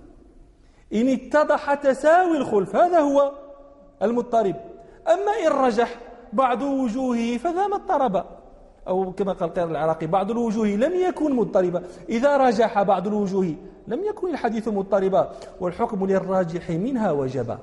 [0.94, 3.32] إن اتضح تساوي الخلف هذا هو
[4.02, 4.56] المضطرب.
[5.08, 6.00] أما إن رجح
[6.32, 8.24] بعض وجوهه فذا ما اضطرب.
[8.88, 11.82] أو كما قال قير العراقي بعض الوجوه لم يكن مضطربا.
[12.08, 13.54] إذا رجح بعض الوجوه
[13.88, 17.58] لم يكن الحديث مضطربا والحكم للراجح منها وجب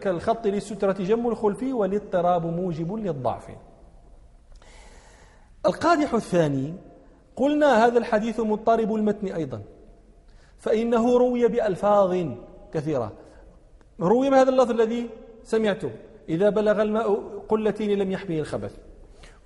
[0.00, 3.46] كالخط للسترة جم الخلف والاضطراب موجب للضعف.
[5.66, 6.74] القادح الثاني
[7.36, 9.62] قلنا هذا الحديث مضطرب المتن أيضا
[10.58, 12.26] فإنه روي بألفاظ
[12.72, 13.12] كثيرة.
[14.00, 15.10] روي بهذا اللفظ الذي
[15.42, 15.90] سمعته
[16.28, 17.14] إذا بلغ الماء
[17.48, 18.76] قلتين لم يحميه الخبث.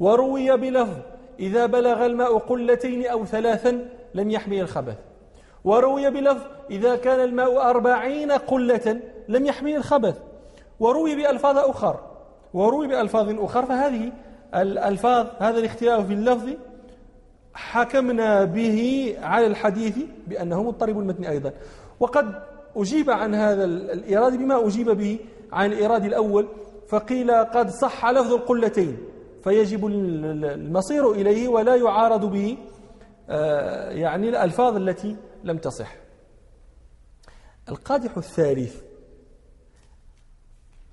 [0.01, 0.97] وروي بلفظ
[1.41, 4.99] إذا بلغ الماء قلتين أو ثلاثا لم يحميه الخبث.
[5.65, 10.19] وروي بلفظ إذا كان الماء أربعين قلة لم يحميه الخبث.
[10.81, 12.01] وروي بألفاظ أخر.
[12.55, 14.13] وروي بألفاظ أخر فهذه
[14.55, 16.49] الألفاظ هذا الاختلاف في اللفظ
[17.55, 21.53] حكمنا به على الحديث بأنه مضطرب المتن أيضا.
[22.01, 22.35] وقد
[22.77, 25.19] أجيب عن هذا الإيراد بما أجيب به
[25.53, 26.47] عن الإيراد الأول
[26.89, 28.99] فقيل قد صح لفظ القلتين
[29.45, 32.57] فيجب المصير إليه ولا يعارض به
[33.31, 35.97] آه، يعني الألفاظ التي لم تصح.
[37.69, 38.83] القادح الثالث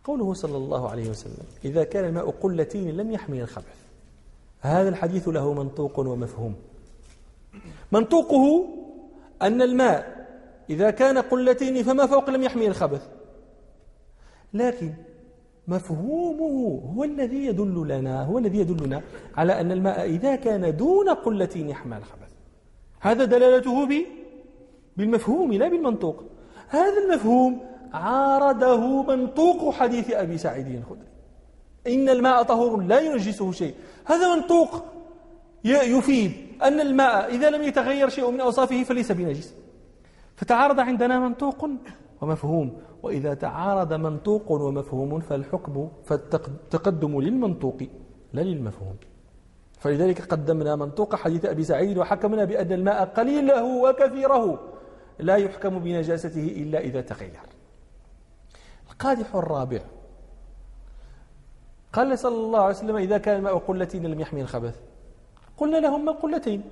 [0.03, 3.75] قوله صلى الله عليه وسلم إذا كان الماء قلتين لم يحمل الخبث.
[4.62, 6.55] هذا الحديث له منطوق ومفهوم.
[7.91, 8.67] منطوقه
[9.41, 10.27] أن الماء
[10.69, 13.07] إذا كان قلتين فما فوق لم يحمل الخبث.
[14.53, 14.93] لكن
[15.67, 19.01] مفهومه هو الذي يدل لنا هو الذي يدلنا
[19.38, 22.31] على أن الماء إذا كان دون قلتين يحمل الخبث.
[22.99, 23.86] هذا دلالته
[24.97, 26.23] بالمفهوم لا بالمنطوق.
[26.69, 27.60] هذا المفهوم
[27.93, 31.07] عارضه منطوق حديث أبي سعيد الخدري.
[31.88, 33.75] إن الماء طهور لا ينجسه شيء.
[34.05, 34.86] هذا منطوق
[35.63, 36.31] يفيد
[36.63, 39.55] أن الماء إذا لم يتغير شيء من أوصافه فليس بنجس.
[40.36, 41.69] فتعارض عندنا منطوق
[42.21, 42.77] ومفهوم.
[43.03, 47.77] وإذا تعارض منطوق ومفهوم فالحكم فالتقدم للمنطوق
[48.33, 48.95] لا للمفهوم.
[49.79, 54.60] فلذلك قدمنا منطوق حديث أبي سعيد وحكمنا بأن الماء قليله وكثيره.
[55.19, 57.39] لا يحكم بنجاسته إلا إذا تغير.
[58.89, 59.82] القادح الرابع
[61.93, 64.80] قال صلى الله عليه وسلم إذا كان الماء قلتين لم يحمي الخبث.
[65.58, 66.63] قلنا لهم ما قلتين.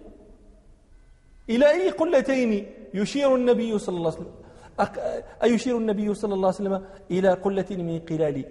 [1.50, 4.36] إلى أي قلتين يشير النبي صلى الله عليه وسلم؟
[5.44, 8.46] أيشير النبي صلى الله عليه وسلم إلى قلة من قلال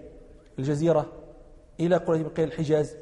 [0.59, 1.13] الجزيرة؟
[1.81, 2.97] إلى قلة من قلال الحجاز؟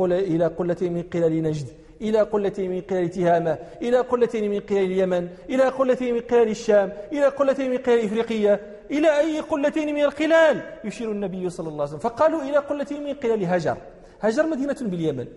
[0.00, 1.68] إلى قلة من قلال نجد؟
[2.08, 6.88] إلى قلة من قلال تهامة إلى قلة من قلال اليمن إلى قلة من قلال الشام
[7.12, 8.54] إلى قلة من قلال إفريقية
[8.90, 12.08] إلى أي قلتين من القلال يشير النبي صلى الله عليه وسلم.
[12.08, 13.76] فقالوا إلى قلة من قلال هجر.
[14.20, 15.28] هجر مدينة باليمن.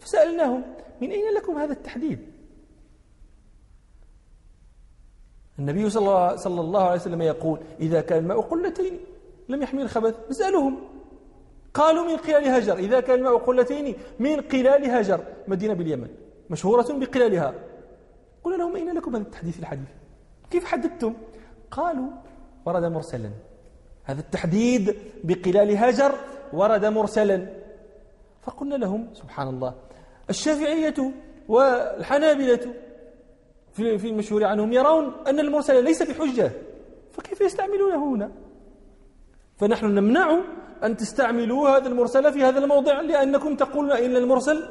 [0.00, 0.62] فسألناهم
[1.00, 2.18] من أين لكم هذا التحديد؟
[5.58, 8.94] النبي صلى الله عليه وسلم يقول إذا كان الماء قلتين
[9.48, 10.78] لم يحمل الخبث نسألهم
[11.78, 12.76] قالوا من قلال هجر.
[12.86, 13.86] إذا كان الماء قلتين
[14.18, 15.20] من قلال هجر.
[15.48, 16.08] مدينة باليمن.
[16.50, 17.54] مشهورة بقلالها.
[18.44, 19.88] قلنا لهم أين لكم هذا التحديث الحديث؟
[20.50, 21.14] كيف حددتم؟
[21.70, 22.08] قالوا
[22.64, 23.30] ورد مرسلا.
[24.04, 26.12] هذا التحديد بقلال هجر
[26.52, 27.38] ورد مرسلا.
[28.42, 29.74] فقلنا لهم سبحان الله.
[30.30, 30.94] الشافعية
[31.48, 32.74] والحنابلة
[33.72, 36.50] في المشهور عنهم يرون أن المرسل ليس بحجة.
[37.12, 38.30] فكيف يستعملونه هنا؟
[39.56, 40.40] فنحن نمنع
[40.84, 44.68] أن تستعملوا هذا المرسل في هذا الموضع لأنكم تقولون إن المرسل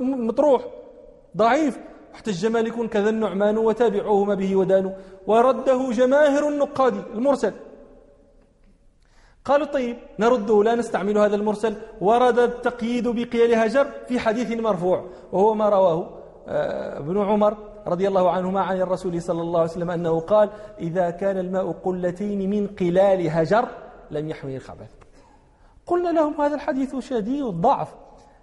[0.00, 0.66] مطروح
[1.36, 1.78] ضعيف.
[2.14, 4.92] احتج مالك كذا النعمان وتابعوه ما به ودانوا.
[5.26, 7.52] ورده جماهر النقاد المرسل.
[9.44, 11.76] قالوا طيب نرده لا نستعمل هذا المرسل.
[12.00, 16.18] ورد التقييد بقيل هجر في حديث مرفوع وهو ما رواه
[16.48, 21.10] آه، ابن عمر رضي الله عنهما عن الرسول صلى الله عليه وسلم أنه قال إذا
[21.10, 23.68] كان الماء قلتين من قلال هجر
[24.10, 24.90] لم يحمل الخبث.
[25.88, 27.88] قلنا لهم هذا الحديث شديد الضعف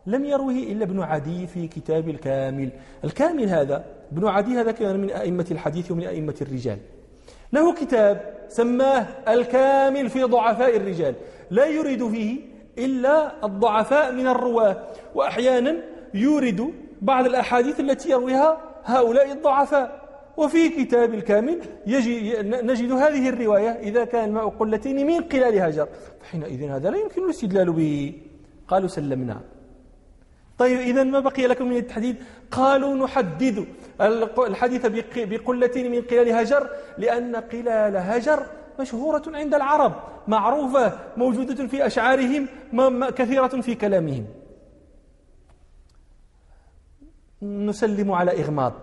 [0.05, 2.69] لم يروه إلا ابن عدي في كتاب الكامل.
[3.03, 6.77] الكامل هذا ابن عدي هذا كان من أئمة الحديث ومن أئمة الرجال.
[7.53, 11.15] له كتاب سماه الكامل في ضعفاء الرجال.
[11.51, 12.39] لا يريد فيه
[12.77, 14.77] إلا الضعفاء من الرواة.
[15.15, 15.75] وأحيانا
[16.13, 20.04] يورد بعض الأحاديث التي يرويها هؤلاء الضعفاء.
[20.37, 25.87] وفي كتاب الكامل يجي نجد هذه الرواية إذا كان الماء قلتين من قلال هجر.
[26.21, 28.13] فحينئذ هذا لا يمكن الاستدلال به.
[28.67, 29.41] قالوا سلمنا.
[30.57, 32.15] طيب إذا ما بقي لكم من التحديد؟
[32.51, 33.65] قالوا نحدد
[34.37, 38.45] الحديث بقلتين من قلال هجر لأن قلال هجر
[38.79, 39.93] مشهورة عند العرب.
[40.27, 42.47] معروفة موجودة في أشعارهم
[43.09, 44.25] كثيرة في كلامهم.
[47.41, 48.73] نسلم على إغماض.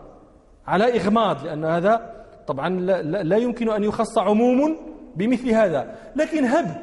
[0.67, 2.69] على إغماض لأن هذا طبعا
[3.03, 4.77] لا يمكن أن يخص عموم
[5.17, 5.97] بمثل هذا.
[6.17, 6.83] لكن هب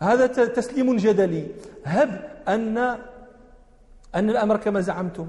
[0.00, 1.46] هذا تسليم جدلي.
[1.84, 2.78] هب أن
[4.14, 5.28] أن الأمر كما زعمتم.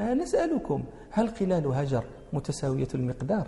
[0.00, 3.46] آه، نسألكم هل قلال هجر متساوية المقدار؟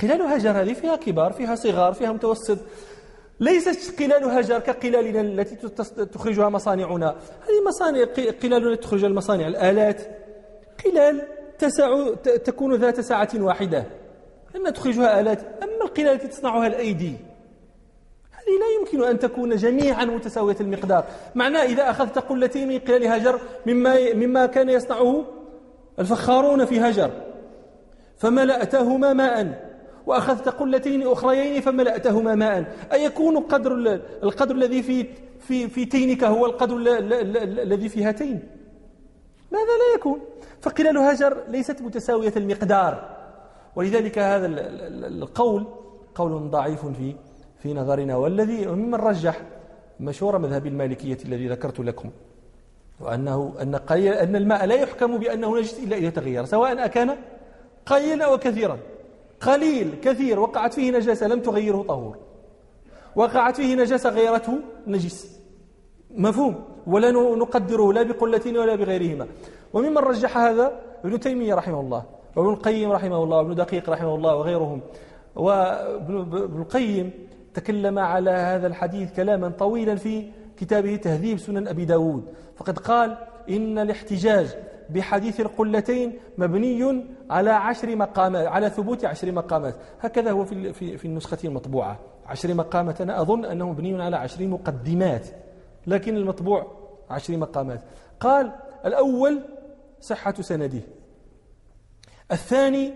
[0.00, 2.58] قلال هجر هذه فيها كبار فيها صغار فيها متوسط.
[3.40, 5.56] ليست قلال هجر كقلالنا التي
[6.12, 7.08] تخرجها مصانعنا.
[7.48, 8.04] هذه مصانع
[8.42, 9.46] قلال التي تخرج المصانع.
[9.46, 10.00] الآلات.
[10.84, 11.22] قلال
[11.58, 13.84] تسع تكون ذات ساعة واحدة.
[14.56, 15.40] أن تخرجها آلات.
[15.62, 17.16] أما القلال التي تصنعها الأيدي
[18.30, 21.04] هذه لا يمكن أن تكون جميعا متساوية المقدار.
[21.34, 25.24] معناه إذا أخذت قلتين من قلال هجر مما, مما كان يصنعه
[25.98, 27.10] الفخارون في هجر.
[28.18, 29.65] فملأتهما ماء.
[30.06, 32.76] وأخذت قلتين أخريين فملأتهما ماء.
[32.92, 35.06] أيكون قدر القدر الذي في
[35.40, 36.76] في في تينك هو القدر
[37.62, 38.48] الذي في هاتين
[39.52, 40.20] ماذا لا يكون؟
[40.60, 43.16] فقلال هجر ليست متساوية المقدار.
[43.76, 44.46] ولذلك هذا
[45.06, 45.66] القول
[46.14, 47.14] قول ضعيف في
[47.58, 48.16] في نظرنا.
[48.16, 49.42] والذي ممن رجح
[50.00, 52.10] مشهور مذهب المالكية الذي ذكرت لكم
[53.00, 57.16] وأنه أن, أن الماء لا يحكم بأنه نجس إلا إذا تغير سواء أكان
[57.86, 58.78] قليلا أو كثيرا.
[59.40, 60.40] قليل كثير.
[60.40, 62.16] وقعت فيه نجاسة لم تغيره طهور.
[63.16, 65.40] وقعت فيه نجاسة غيرته نجس.
[66.10, 66.64] مفهوم.
[66.86, 69.26] ولا نقدره لا بقلتين ولا بغيرهما.
[69.72, 72.04] وممن رجح هذا ابن تيمية رحمه الله
[72.36, 74.80] وابن القيم رحمه الله وابن دقيق رحمه الله وغيرهم.
[75.36, 77.10] وابن القيم
[77.54, 82.24] تكلم على هذا الحديث كلاما طويلا في كتابه تهذيب سنن أبي داود.
[82.56, 83.16] فقد قال
[83.50, 84.56] إن الاحتجاج
[84.90, 89.74] بحديث القلتين مبني على عشر مقامات على ثبوت عشر مقامات.
[90.00, 91.98] هكذا هو في في, في النسخة المطبوعة.
[92.26, 95.26] عشر مقامات أنا أظن أنه مبني على عشر مقدمات
[95.86, 96.66] لكن المطبوع
[97.10, 97.80] عشر مقامات.
[98.20, 98.52] قال
[98.84, 99.42] الأول
[100.00, 100.80] صحة سنده.
[102.32, 102.92] الثاني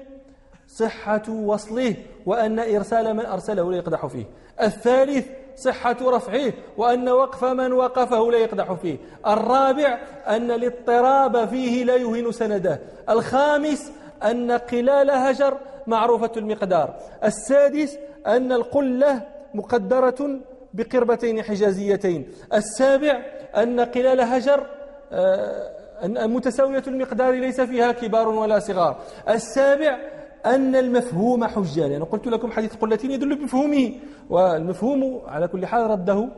[0.67, 4.25] صحة وصله وأن إرسال من أرسله لا يقدح فيه.
[4.63, 5.27] الثالث
[5.65, 8.97] صحة رفعه وأن وقف من وقفه لا يقدح فيه.
[9.27, 12.81] الرابع أن الاضطراب فيه لا يهين سنده.
[13.09, 13.93] الخامس
[14.23, 16.95] أن قلال هجر معروفة المقدار.
[17.25, 19.23] السادس أن القلة
[19.55, 20.41] مقدرة
[20.75, 22.29] بقربتين حجازيتين.
[22.55, 23.23] السابع
[23.57, 24.67] أن قلال هجر
[25.13, 29.01] آه، متساوية المقدار ليس فيها كبار ولا صغار.
[29.29, 29.99] السابع
[30.47, 33.93] أن المفهوم حجة لأن قلت لكم حديث قلتين يدل بمفهومه
[34.31, 36.29] والمفهوم على كل حال رده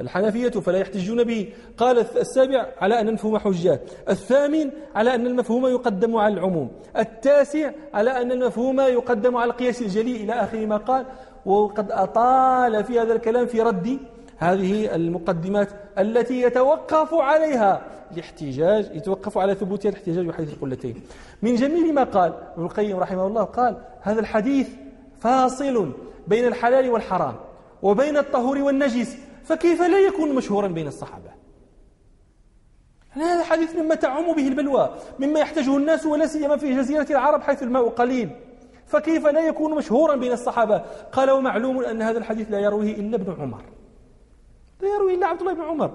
[0.00, 1.52] الحنفية فلا يحتجون به.
[1.78, 6.70] قال السابع على أن المفهوم حجة الثامن على أن المفهوم يقدم على العموم.
[6.98, 11.06] التاسع على أن المفهوم يقدم على القياس الجلي إلى آخر ما قال.
[11.46, 13.98] وقد أطال في هذا الكلام في رد
[14.44, 21.02] هذه المقدمات التي يتوقف عليها الاحتجاج يتوقف على ثبوتها الاحتجاج بحديث القلتين.
[21.42, 24.68] من جميل ما قال ابن القيم رحمه الله قال هذا الحديث
[25.20, 25.92] فاصل
[26.26, 27.34] بين الحلال والحرام
[27.82, 31.30] وبين الطهور والنجس فكيف لا يكون مشهورا بين الصحابة؟
[33.10, 37.62] هذا حديث مما تعم به البلوى مما يحتاجه الناس ولا سيما في جزيرة العرب حيث
[37.62, 38.30] الماء قليل.
[38.86, 43.42] فكيف لا يكون مشهورا بين الصحابة؟ قال ومعلوم أن هذا الحديث لا يرويه إلا ابن
[43.42, 43.62] عمر.
[44.84, 45.90] لا يرويه إلا عبد الله بن عمر.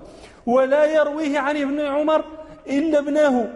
[0.46, 2.26] ولا يرويه عن ابن عمر
[2.68, 3.50] إلا ابناه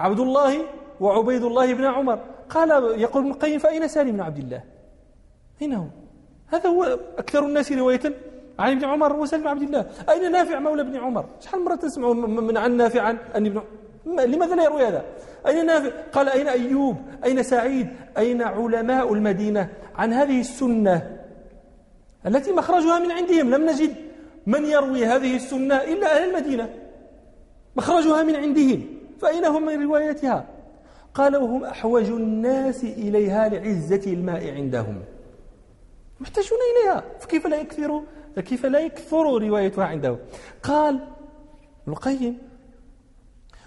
[0.00, 0.52] عبد الله
[1.00, 2.18] وعبيد الله بن عمر.
[2.50, 4.62] قال يقول ابن القيم فأين سالم بن عبد الله؟
[5.62, 5.86] أين هو؟
[6.48, 8.00] هذا هو أكثر الناس رواية
[8.58, 9.86] عن ابن عمر وسلم بن عبد الله.
[10.10, 13.62] أين نافع مولى ابن عمر؟ شحال مرة تسمع من عن نافع عن ابن
[14.06, 15.04] لماذا لا يروي هذا؟
[15.46, 21.18] أين نافع؟ قال أين أيوب؟ أين سعيد؟ أين علماء المدينة؟ عن هذه السنة
[22.26, 23.50] التي مخرجها من عندهم.
[23.50, 23.94] لم نجد
[24.46, 26.74] من يروي هذه السنة إلا أهل المدينة؟
[27.76, 28.86] مخرجها من عندهم
[29.20, 30.46] فأين هم من روايتها؟
[31.14, 35.02] قال وهم أحوج الناس إليها لعزة الماء عندهم.
[36.20, 37.04] محتاجون إليها.
[37.20, 38.02] فكيف لا يكثر؟
[38.36, 40.16] فكيف لا يكثر روايتها عنده؟
[40.62, 40.94] قال
[41.82, 42.38] ابن القيم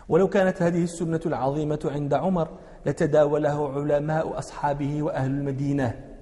[0.09, 2.47] ولو كانت هذه السنة العظيمة عند عمر
[2.85, 6.14] لتداوله علماء أصحابه وأهل المدينة.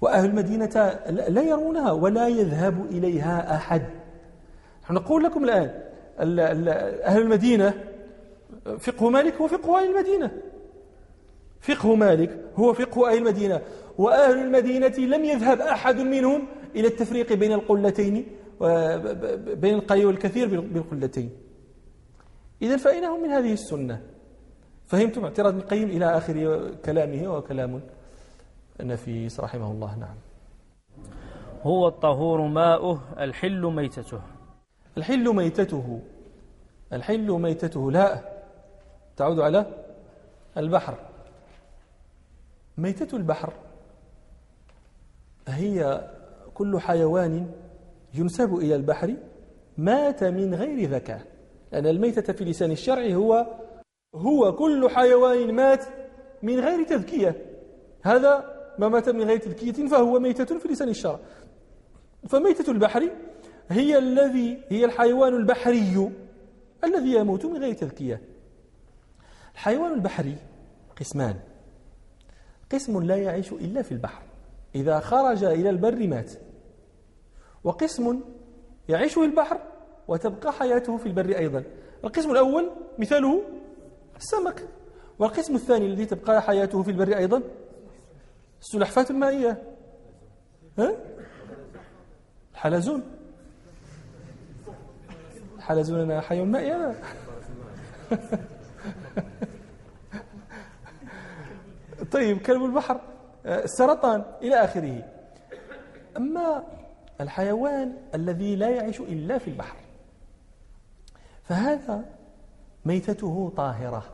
[0.00, 3.82] وأهل المدينة لا يرونها ولا يذهب إليها أحد.
[4.90, 5.70] نقول لكم الآن
[7.04, 7.74] أهل المدينة
[8.78, 10.30] فقه مالك هو فقه أهل المدينة.
[11.60, 13.60] فقه مالك هو فقه أهل المدينة.
[13.98, 18.26] وأهل المدينة لم يذهب أحد منهم إلى التفريق بين القلتين
[19.40, 21.30] بين القليل والكثير بالقلتين.
[22.62, 24.02] إذا فأين هم من هذه السنة.
[24.86, 27.80] فهمتم اعتراض القيم إلى آخر كلامه وكلام
[28.80, 30.16] النفيس رحمه الله نعم.
[31.62, 34.20] هو الطهور ماؤه الحل ميتته.
[34.96, 36.00] الحل ميتته
[36.92, 38.20] الحل ميتته لا
[39.16, 39.66] تعود على
[40.56, 40.98] البحر.
[42.78, 43.52] ميتة البحر
[45.48, 46.10] هي
[46.54, 47.52] كل حيوان
[48.14, 49.14] ينسب إلى البحر
[49.78, 51.22] مات من غير ذكاء
[51.72, 53.46] لأن الميتة في لسان الشرع هو
[54.14, 55.84] هو كل حيوان مات
[56.42, 57.46] من غير تذكية.
[58.02, 61.18] هذا ما مات من غير تذكية فهو ميتة في لسان الشرع.
[62.28, 63.10] فميتة البحر
[63.68, 66.10] هي الذي هي الحيوان البحري
[66.84, 68.20] الذي يموت من غير تذكية.
[69.54, 70.36] الحيوان البحري
[71.00, 71.36] قسمان.
[72.72, 74.22] قسم لا يعيش إلا في البحر.
[74.74, 76.32] إذا خرج إلى البر مات.
[77.64, 78.20] وقسم
[78.88, 79.60] يعيش في البحر
[80.08, 81.62] وتبقى حياته في البر أيضا.
[82.04, 83.42] القسم الأول مثاله
[84.16, 84.68] السمك.
[85.18, 87.42] والقسم الثاني الذي تبقى حياته في البر أيضا
[88.66, 89.62] السلحفاة المائية
[90.78, 90.96] ها؟
[92.54, 93.02] الحلزون.
[96.00, 96.94] أنا حي مائي أنا.
[102.12, 103.00] طيب كلب البحر.
[103.46, 105.02] السرطان إلى آخره.
[106.16, 106.64] أما
[107.20, 109.76] الحيوان الذي لا يعيش إلا في البحر
[111.42, 112.04] فهذا
[112.84, 114.04] ميتته طاهرة.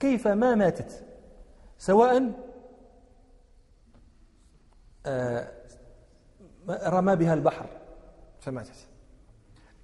[0.00, 1.04] كيف ما ماتت؟
[1.78, 2.53] سواء آه،
[6.68, 7.66] رمى بها البحر.
[8.40, 8.86] فماتت.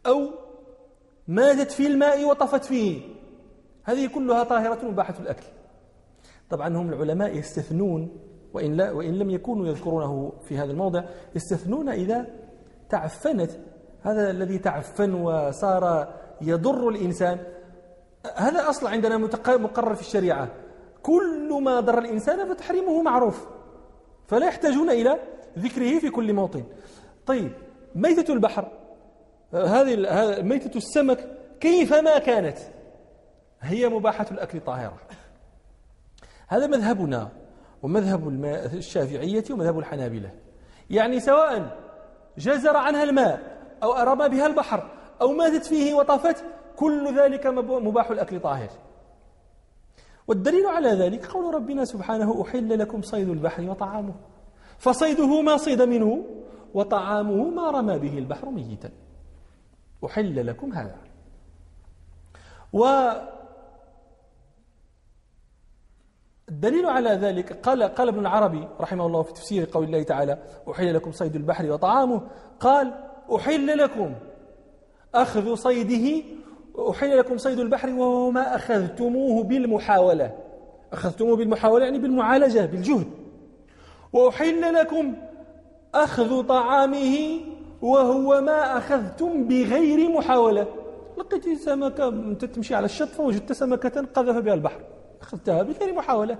[0.06, 0.30] أو
[1.28, 3.02] ماتت في الماء وطفت فيه.
[3.84, 5.46] هذه كلها طاهرة مباحة الأكل.
[6.50, 8.18] طبعا هم العلماء يستثنون
[8.52, 11.04] وإن, لا وإن لم يكونوا يذكرونه في هذا الموضع
[11.34, 12.26] يستثنون إذا
[12.88, 13.50] تعفنت.
[14.02, 17.38] هذا الذي تعفن وصار يضر الإنسان.
[18.36, 19.16] هذا أصل عندنا
[19.48, 20.48] مقرر في الشريعة.
[21.02, 23.46] كل ما ضر الإنسان فتحريمه معروف.
[24.30, 25.18] فلا يحتاجون إلى
[25.58, 26.64] ذكره في كل موطن.
[27.26, 27.52] طيب
[27.94, 28.68] ميتة البحر
[29.52, 29.96] هذه
[30.42, 31.28] ميتة السمك
[31.60, 32.58] كيفما كانت؟
[33.60, 34.98] هي مباحة الأكل طاهرة.
[36.48, 37.28] هذا مذهبنا
[37.82, 38.28] ومذهب
[38.74, 40.30] الشافعية ومذهب الحنابلة.
[40.90, 41.78] يعني سواء
[42.38, 46.44] جزر عنها الماء أو أرمى بها البحر أو ماتت فيه وطافت
[46.76, 48.68] كل ذلك مباح الأكل طاهر.
[50.30, 54.14] والدليل على ذلك قول ربنا سبحانه أحل لكم صيد البحر وطعامه.
[54.78, 56.24] فصيده ما صيد منه
[56.74, 58.90] وطعامه ما رمى به البحر ميتا.
[60.04, 60.96] أحل لكم هذا.
[62.72, 63.10] و
[66.48, 70.38] الدليل على ذلك قال قال ابن العربي رحمه الله في تفسير قول الله تعالى
[70.70, 72.22] أحل لكم صيد البحر وطعامه.
[72.60, 72.94] قال
[73.36, 74.14] أحل لكم
[75.14, 76.24] أخذ صيده
[76.88, 80.32] أحل لكم صيد البحر وهو ما أخذتموه بالمحاولة.
[80.92, 83.06] أخذتموه بالمحاولة يعني بالمعالجة بالجهد.
[84.12, 85.14] وأحل لكم
[85.94, 87.40] أخذ طعامه
[87.82, 90.66] وهو ما أخذتم بغير محاولة.
[91.18, 94.80] لقيت سمكة تمشي على الشط فوجدت سمكة قذف بها البحر.
[95.22, 96.38] أخذتها بغير محاولة.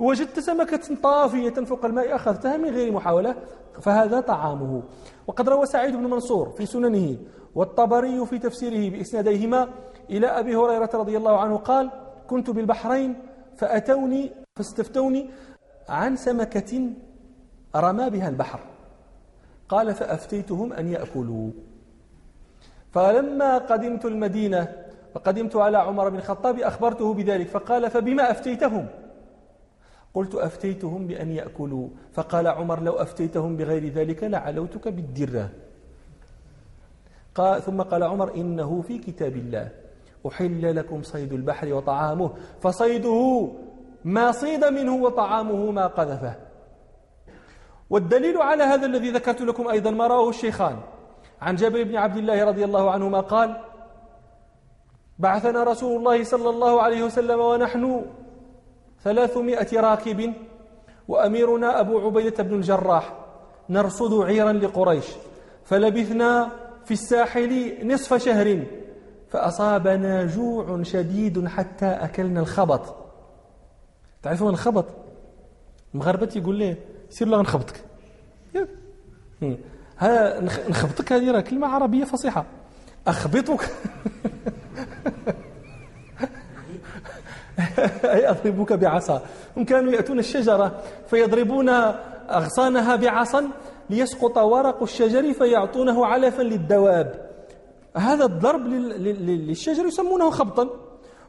[0.00, 3.34] وجدت سمكة طافية فوق الماء أخذتها من غير محاولة
[3.80, 4.82] فهذا طعامه.
[5.26, 7.16] وقد روى سعيد بن منصور في سننه
[7.54, 9.68] والطبري في تفسيره بإسناديهما
[10.10, 11.90] إلى أبي هريرة رضي الله عنه قال
[12.28, 13.14] كنت بالبحرين
[13.56, 15.30] فأتوني فاستفتوني
[15.88, 16.90] عن سمكة
[17.76, 18.60] رمى بها البحر.
[19.68, 21.50] قال فأفتيتهم أن يأكلوا.
[22.92, 24.68] فلما قدمت المدينة
[25.14, 28.86] فقدمت على عمر بن الخطاب أخبرته بذلك فقال فبما أفتيتهم؟
[30.14, 31.88] قلت أفتيتهم بأن يأكلوا.
[32.12, 35.50] فقال عمر لو أفتيتهم بغير ذلك لعلوتك بالدرة.
[37.34, 39.68] قال ثم قال عمر إنه في كتاب الله.
[40.26, 42.30] أحل لكم صيد البحر وطعامه.
[42.60, 43.48] فصيده
[44.04, 46.34] ما صيد منه وطعامه ما قذفه.
[47.90, 50.76] والدليل على هذا الذي ذكرت لكم أيضا ما رواه الشيخان.
[51.40, 53.56] عن جابر بن عبد الله رضي الله عنهما قال
[55.18, 58.04] بعثنا رسول الله صلى الله عليه وسلم ونحن
[59.04, 60.32] ثلاثمائة راكب
[61.08, 63.14] وأميرنا أبو عبيدة بن الجراح
[63.68, 65.04] نرصد عيرا لقريش
[65.64, 66.50] فلبثنا
[66.84, 68.64] في الساحل نصف شهر
[69.28, 72.94] فأصابنا جوع شديد حتى أكلنا الخبط.
[74.22, 74.86] تعرفون الخبط؟
[75.94, 76.78] المغاربة يقول ليه
[77.10, 77.84] سير لا نخبطك.
[79.98, 82.44] ها نخبطك هذه كلمة عربية فصيحة.
[83.06, 83.70] أخبطك.
[88.04, 89.22] أي أضربك بعصا.
[89.56, 91.68] هم كانوا يأتون الشجرة فيضربون
[92.30, 93.50] أغصانها بعصا
[93.90, 97.30] ليسقط ورق الشجر فيعطونه علفا للدواب.
[97.96, 100.68] هذا الضرب للشجر يسمونه خبطا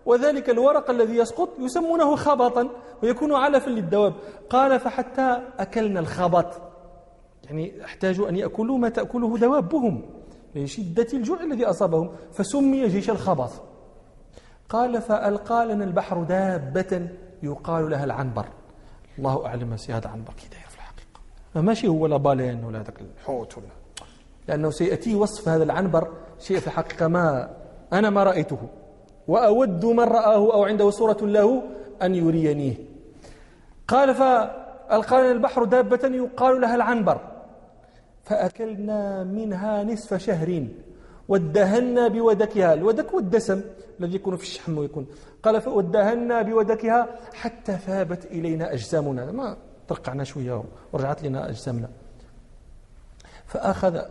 [0.06, 2.70] وذلك الورق الذي يسقط يسمونه خبطا
[3.04, 4.14] ويكون علفا للدواب.
[4.50, 6.62] قال فحتى أكلنا الخبط.
[7.44, 10.02] يعني احتاجوا أن يأكلوا ما تأكله دوابهم
[10.56, 12.12] لشدة الجوع الذي أصابهم.
[12.32, 13.71] فسمي جيش الخبط.
[14.72, 17.08] قال فألقى لنا البحر دابة
[17.44, 18.46] يقال لها العنبر.
[19.18, 23.02] الله أعلم ما هذا عنبر كي داير في الحقيقة ماشي هو لا بالين ولا ذاك
[23.02, 23.68] الحوت ولا.
[24.48, 26.08] لأنه سيأتي وصف هذا العنبر
[26.40, 27.50] شيء في الحقيقة ما
[27.94, 28.58] أنا ما رأيته.
[29.28, 31.64] وأود من رآه أو عنده صورة له
[32.02, 32.76] أن يرينيه
[33.88, 37.22] قال فألقى لنا البحر دابة يقال لها العنبر.
[38.24, 40.68] فأكلنا منها نصف شهر.
[41.32, 42.74] وادهنا بودكها.
[42.74, 43.62] الودك والدسم
[44.00, 45.06] الذي يكون في الشحم ويكون.
[45.44, 47.00] قال فودهنا بودكها
[47.34, 49.32] حتى ثابت إلينا أجسامنا.
[49.32, 49.58] ما
[49.88, 50.64] ترقعنا شوية
[50.94, 51.90] ورجعت لنا أجسامنا.
[53.46, 54.02] فأخذ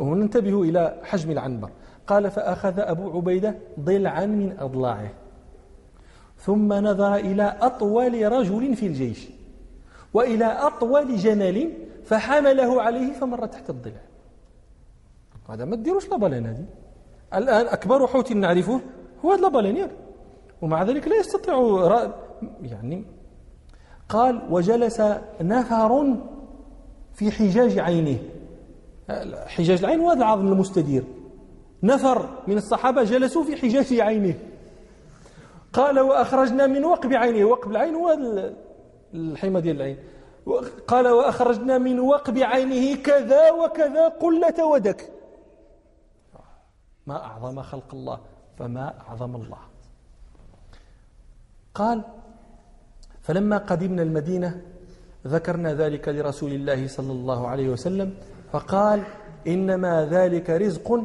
[0.00, 1.70] وننتبه إلى حجم العنبر.
[2.06, 5.10] قال فأخذ أبو عبيدة ضلعا من أضلاعه.
[6.38, 9.28] ثم نظر إلى أطول رجل في الجيش.
[10.14, 11.72] وإلى أطول جمل
[12.04, 14.03] فحمله عليه فمر تحت الضلع.
[15.48, 16.64] هذا ما تديروش لابالين هذه.
[17.34, 18.80] الآن أكبر حوت نعرفه
[19.24, 19.90] هو هذا لابالينير
[20.62, 21.54] ومع ذلك لا يستطيع
[22.62, 23.04] يعني
[24.08, 25.02] قال وجلس
[25.40, 26.16] نفر
[27.14, 28.18] في حجاج عينه
[29.46, 31.04] حجاج العين هو هذا العظم المستدير.
[31.82, 34.34] نفر من الصحابة جلسوا في حجاج عينه
[35.72, 38.18] قال وأخرجنا من وقب عينه وقب العين هو
[39.14, 39.96] الحمى ديال العين.
[40.88, 45.13] قال وأخرجنا من وقب عينه كذا وكذا قلة ودك.
[47.06, 48.18] ما أعظم خلق الله
[48.58, 49.58] فما أعظم الله.
[51.74, 52.02] قال
[53.22, 54.60] فلما قدمنا المدينة
[55.26, 58.14] ذكرنا ذلك لرسول الله صلى الله عليه وسلم
[58.52, 59.02] فقال
[59.46, 61.02] إنما ذلك رزق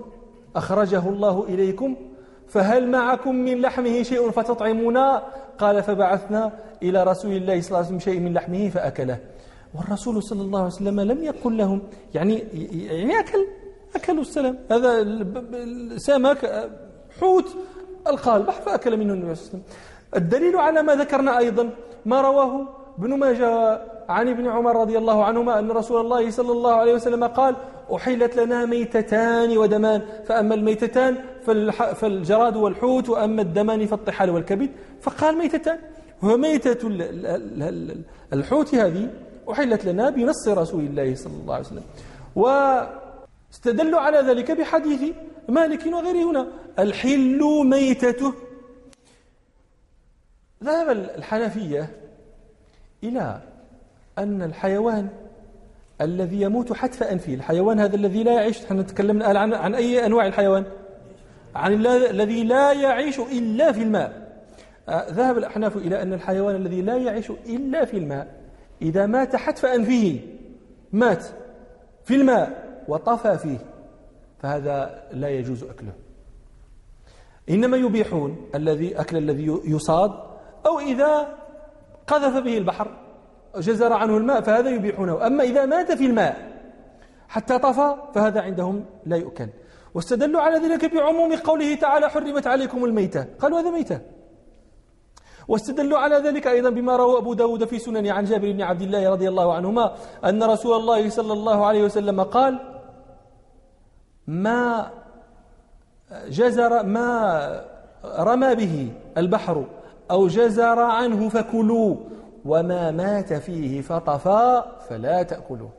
[0.55, 1.95] أخرجه الله إليكم
[2.47, 5.23] فهل معكم من لحمه شيء فتطعمونا؟
[5.57, 6.51] قال فبعثنا
[6.83, 9.19] إلى رسول الله صلى الله عليه وسلم شيء من لحمه فأكله.
[9.73, 11.81] والرسول صلى الله عليه وسلم لم يقل لهم
[12.13, 12.35] يعني
[12.73, 13.47] يعني أكل.
[13.95, 14.57] أكلوا السلام.
[14.71, 14.91] هذا
[15.97, 16.69] سمك
[17.19, 17.45] حوت
[18.07, 19.63] ألقى البحر فأكل منه النبي صلى الله عليه وسلم.
[20.15, 21.69] الدليل على ما ذكرنا أيضا
[22.05, 22.67] ما رواه
[22.99, 27.23] ابن ماجه عن ابن عمر رضي الله عنهما أن رسول الله صلى الله عليه وسلم
[27.23, 27.55] قال
[27.95, 30.01] أحلت لنا ميتتان ودمان.
[30.25, 31.15] فأما الميتتان
[31.95, 34.69] فالجراد والحوت وأما الدمان فالطحال والكبد.
[35.01, 35.79] فقال ميتتان.
[36.23, 36.87] وميتة
[38.33, 39.09] الحوت هذه
[39.51, 41.83] أحلت لنا بنص رسول الله صلى الله عليه وسلم.
[43.49, 45.13] واستدلوا على ذلك بحديث
[45.49, 46.47] مالك وغيره هنا.
[46.79, 48.33] الحل ميتته.
[50.63, 51.89] ذهب الحنفية
[53.03, 53.41] إلى
[54.17, 55.09] أن الحيوان
[56.01, 60.27] الذي يموت حتف أنفه الحيوان هذا الذي لا يعيش نحن نتكلم عن, عن أي أنواع
[60.27, 60.65] الحيوان؟
[61.55, 64.29] عن الذي لا يعيش إلا في الماء.
[64.89, 68.27] آه، ذهب الأحناف إلى أن الحيوان الذي لا يعيش إلا في الماء.
[68.81, 70.19] إذا مات حتف أنفه
[70.91, 71.25] مات
[72.05, 72.68] في الماء.
[72.89, 73.57] وطفى فيه
[74.39, 75.93] فهذا لا يجوز أكله.
[77.49, 80.11] إنما يبيحون الذي أكل الذي يصاد
[80.65, 81.37] أو إذا
[82.07, 82.87] قذف به البحر
[83.57, 85.27] جزر عنه الماء فهذا يبيحونه.
[85.27, 86.61] أما إذا مات في الماء
[87.27, 89.47] حتى طفى فهذا عندهم لا يؤكل.
[89.93, 93.99] واستدلوا على ذلك بعموم قوله تعالى حرمت عليكم الميتة قالوا هذا ميتة
[95.47, 99.09] واستدلوا على ذلك أيضا بما روى أبو داود في سنن عن جابر بن عبد الله
[99.09, 102.78] رضي الله عنهما أن رسول الله صلى الله عليه وسلم قال
[104.29, 104.91] ما
[106.27, 107.65] جزر ما
[108.05, 109.65] رمى به البحر
[110.11, 111.95] أو جزر عنه فكلوا
[112.45, 115.69] وما مات فيه فطفى فلا تأكلوا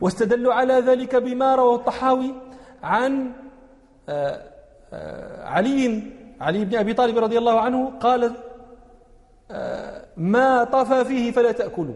[0.00, 2.34] واستدلوا على ذلك بما روى الطحاوي
[2.82, 3.32] عن
[4.08, 4.42] آه،
[4.92, 6.02] آه، علي
[6.40, 8.32] علي بن أبي طالب رضي الله عنه قال
[9.50, 11.94] آه، ما طفى فيه فلا تأكلوا.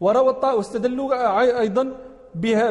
[0.00, 1.92] وروى واستدلوا أيضا
[2.40, 2.70] بها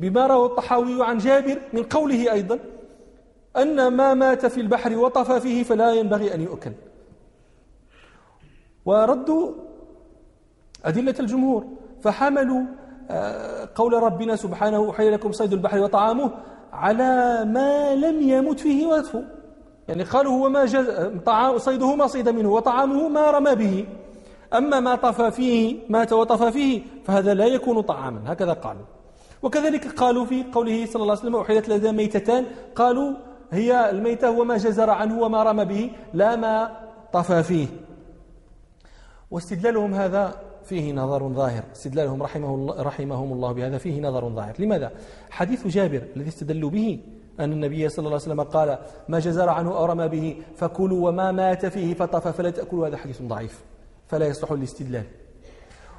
[0.00, 2.58] بما روى الطحاوي عن جابر من قوله أيضا
[3.56, 6.72] أن ما مات في البحر وطفى فيه فلا ينبغي أن يؤكل.
[8.84, 9.52] وردوا
[10.84, 11.64] أدلة الجمهور
[12.02, 12.62] فحملوا
[13.10, 16.30] آه، قول ربنا سبحانه حي لكم صيد البحر وطعامه
[16.72, 19.22] على ما لم يمت فيه ويطفو
[19.88, 20.86] يعني قالوا هو ما جز...
[21.26, 23.86] طعام صيده ما صيد منه وطعامه ما رمى به.
[24.54, 28.32] أما ما طفى فيه مات وطفى فيه فهذا لا يكون طعاما.
[28.32, 28.84] هكذا قالوا.
[29.42, 32.46] وكذلك قالوا في قوله صلى الله عليه وسلم أحيلت لدى ميتتان.
[32.76, 33.12] قالوا
[33.52, 36.70] هي الميتة هو ما جزر عنه وما رمى به لا ما
[37.12, 37.66] طفى فيه.
[39.30, 40.34] واستدلالهم هذا
[40.64, 41.62] فيه نظر ظاهر.
[41.72, 44.54] استدلالهم رحمه الله رحمهم الله بهذا فيه نظر ظاهر.
[44.58, 44.92] لماذا؟
[45.30, 47.00] حديث جابر الذي استدلوا به
[47.40, 48.78] أن النبي صلى الله عليه وسلم قال
[49.08, 52.88] ما جزر عنه أو رمى به فكلوا وما مات فيه فطفى فلا تأكلوا.
[52.88, 53.64] هذا حديث ضعيف.
[54.14, 55.04] فلا يصلح الاستدلال.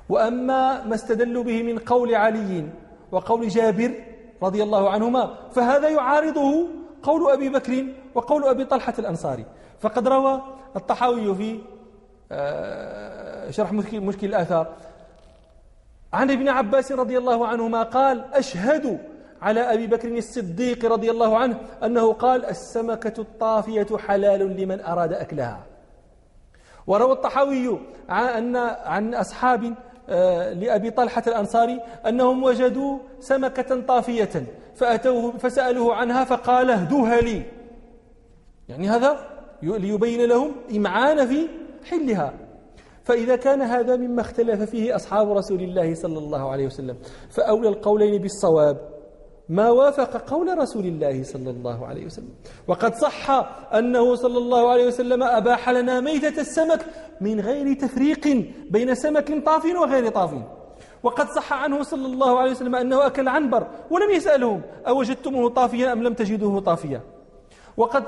[0.10, 2.68] وأما ما استدلوا به من قول علي
[3.12, 3.92] وقول جابر
[4.44, 6.68] رضي الله عنهما فهذا يعارضه
[7.04, 7.86] قول أبي بكر
[8.16, 9.46] وقول أبي طلحة الأنصاري.
[9.80, 10.42] فقد روى
[10.76, 11.60] الطحاوي في
[12.32, 14.68] آه، شرح مشكل الآثار.
[16.14, 19.00] عن ابن عباس رضي الله عنهما قال أشهد
[19.42, 25.75] على أبي بكر الصديق رضي الله عنه أنه قال السمكة الطافية حلال لمن أراد أكلها.
[26.88, 27.80] وروى الطحاوي
[28.10, 28.56] عن,
[28.86, 29.76] عن أصحاب
[30.10, 37.44] آه، لأبي طلحة الأنصاري أنهم وجدوا سمكة طافية فأتوه فسألوه عنها فقال اهدوها لي.
[38.70, 39.18] يعني هذا
[39.62, 41.48] ليبين لهم إمعان في
[41.90, 42.34] حلها.
[43.04, 46.98] فإذا كان هذا مما اختلف فيه أصحاب رسول الله صلى الله عليه وسلم
[47.30, 48.95] فأولى القولين بالصواب.
[49.50, 52.34] ما وافق قول رسول الله صلى الله عليه وسلم.
[52.68, 53.30] وقد صح
[53.74, 56.86] أنه صلى الله عليه وسلم أباح لنا ميتة السمك
[57.22, 60.32] من غير تفريق بين سمك طاف وغير طاف.
[61.04, 66.04] وقد صح عنه صلى الله عليه وسلم أنه أكل عنبر ولم يسألهم أوجدتموه طافيا أم
[66.04, 67.02] لم تجدوه طافيا.
[67.78, 68.04] وقد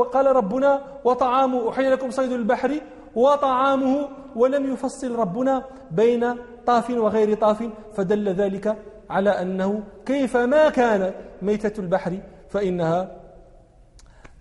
[0.00, 2.80] وقال ربنا وطعام أحيي لكم صيد البحر
[3.14, 6.34] وطعامه ولم يفصل ربنا بين
[6.66, 8.76] طاف وغير طاف فدل ذلك
[9.10, 13.16] على أنه كيف ما كان ميتة البحر فإنها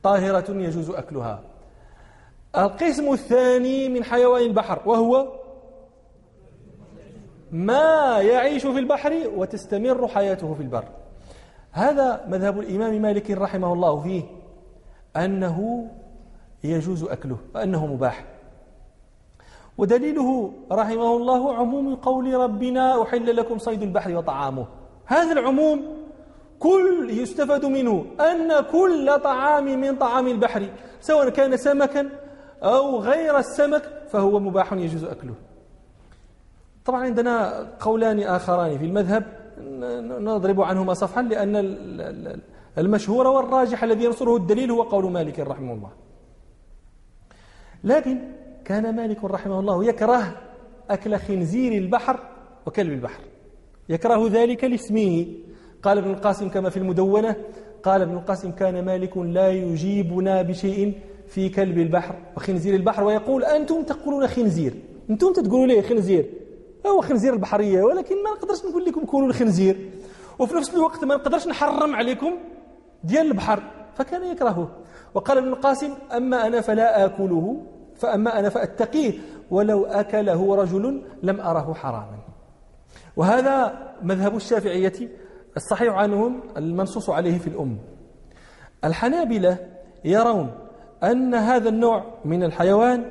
[0.04, 1.42] طاهرة يجوز أكلها.
[2.58, 5.40] القسم الثاني من حيوان البحر وهو
[7.52, 10.86] ما يعيش في البحر وتستمر حياته في البر.
[11.72, 14.24] هذا مذهب الإمام مالك رحمه الله فيه
[15.18, 15.88] أنه
[16.64, 18.26] يجوز أكله وأنه مباح.
[19.80, 24.68] ودليله رحمه الله عموم قول ربنا أحل لكم صيد البحر وطعامه.
[25.06, 25.78] هذا العموم
[26.60, 30.70] كل يستفاد منه أن كل طعام من طعام البحر
[31.02, 32.10] سواء كان سمكا
[32.64, 35.34] أو غير السمك فهو مباح يجوز أكله.
[36.86, 39.24] طبعا عندنا قولان آخران في المذهب
[40.20, 41.56] نضرب عنهما صفحا لأن
[42.78, 45.90] المشهور والراجح الذي ينصره الدليل هو قول مالك رحمه الله
[47.84, 48.20] لكن
[48.70, 50.36] كان مالك رحمه الله يكره
[50.90, 52.20] أكل خنزير البحر
[52.66, 53.22] وكلب البحر.
[53.90, 55.28] يكره ذلك لاسمه.
[55.84, 57.36] قال ابن القاسم كما في المدونة
[57.84, 60.94] قال ابن القاسم كان مالك لا يجيبنا بشيء
[61.28, 64.74] في كلب البحر وخنزير البحر ويقول أنتم تقولون خنزير.
[65.10, 66.26] أنتم تقولوا ليه خنزير.
[66.88, 69.76] هو خنزير البحرية ولكن ما نقدرش نقول لكم كونوا الخنزير.
[70.40, 72.32] وفي نفس الوقت ما نقدرش نحرم عليكم
[73.04, 73.64] ديال البحر
[73.96, 74.70] فكان يكرهه.
[75.14, 77.62] وقال ابن القاسم أما أنا فلا آكله.
[78.00, 79.14] فأما أنا فأتقيه
[79.52, 82.20] ولو أكله رجل لم أره حراما.
[83.16, 84.94] وهذا مذهب الشافعية
[85.58, 87.78] الصحيح عنهم المنصوص عليه في الأم.
[88.84, 89.58] الحنابلة
[90.06, 90.52] يرون
[91.04, 93.06] أن هذا النوع من الحيوان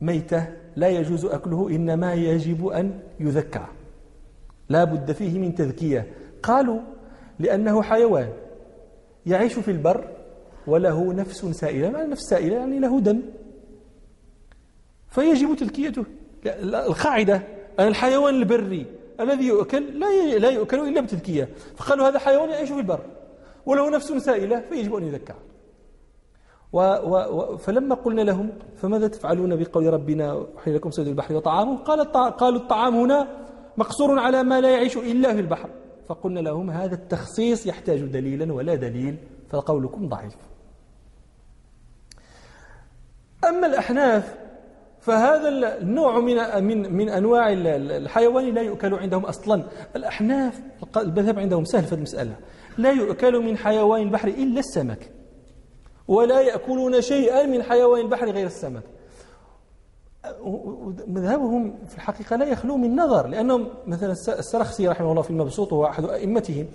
[0.00, 0.46] ميتة
[0.76, 3.66] لا يجوز أكله إنما يجب أن يذكى.
[4.68, 6.06] لا بد فيه من تذكية.
[6.42, 6.80] قالوا
[7.38, 8.28] لأنه حيوان
[9.26, 10.13] يعيش في البر
[10.66, 11.90] وله نفس سائلة.
[11.90, 13.22] معنى نفس سائلة؟ يعني له دم.
[15.08, 16.04] فيجب تذكيته
[16.46, 17.42] القاعدة
[17.78, 18.86] أن الحيوان البري
[19.20, 21.48] الذي يؤكل لا لا يؤكل إلا بتذكية.
[21.76, 23.00] فقالوا هذا حيوان يعيش في البر.
[23.66, 25.34] وله نفس سائلة فيجب أن يذكى
[26.72, 31.76] و و فلما قلنا لهم فماذا تفعلون بقول ربنا؟ أحيي لكم صيد البحر وطعامه.
[31.76, 33.28] قال قالوا الطعام هنا
[33.76, 35.70] مقصور على ما لا يعيش إلا في البحر.
[36.08, 39.16] فقلنا لهم هذا التخصيص يحتاج دليلا ولا دليل
[39.50, 40.34] فقولكم ضعيف.
[43.48, 44.34] أما الأحناف
[45.00, 49.64] فهذا النوع من من من أنواع الحيوان لا يؤكل عندهم أصلا.
[49.96, 50.60] الأحناف
[50.96, 52.36] المذهب عندهم سهل في المسألة.
[52.78, 55.10] لا يؤكل من حيوان البحر إلا السمك.
[56.08, 58.82] ولا يأكلون شيئا من حيوان البحر غير السمك.
[61.06, 65.86] مذهبهم في الحقيقة لا يخلو من نظر لأنهم مثلا السرخسي رحمه الله في المبسوط وهو
[65.86, 66.66] أحد أئمتهم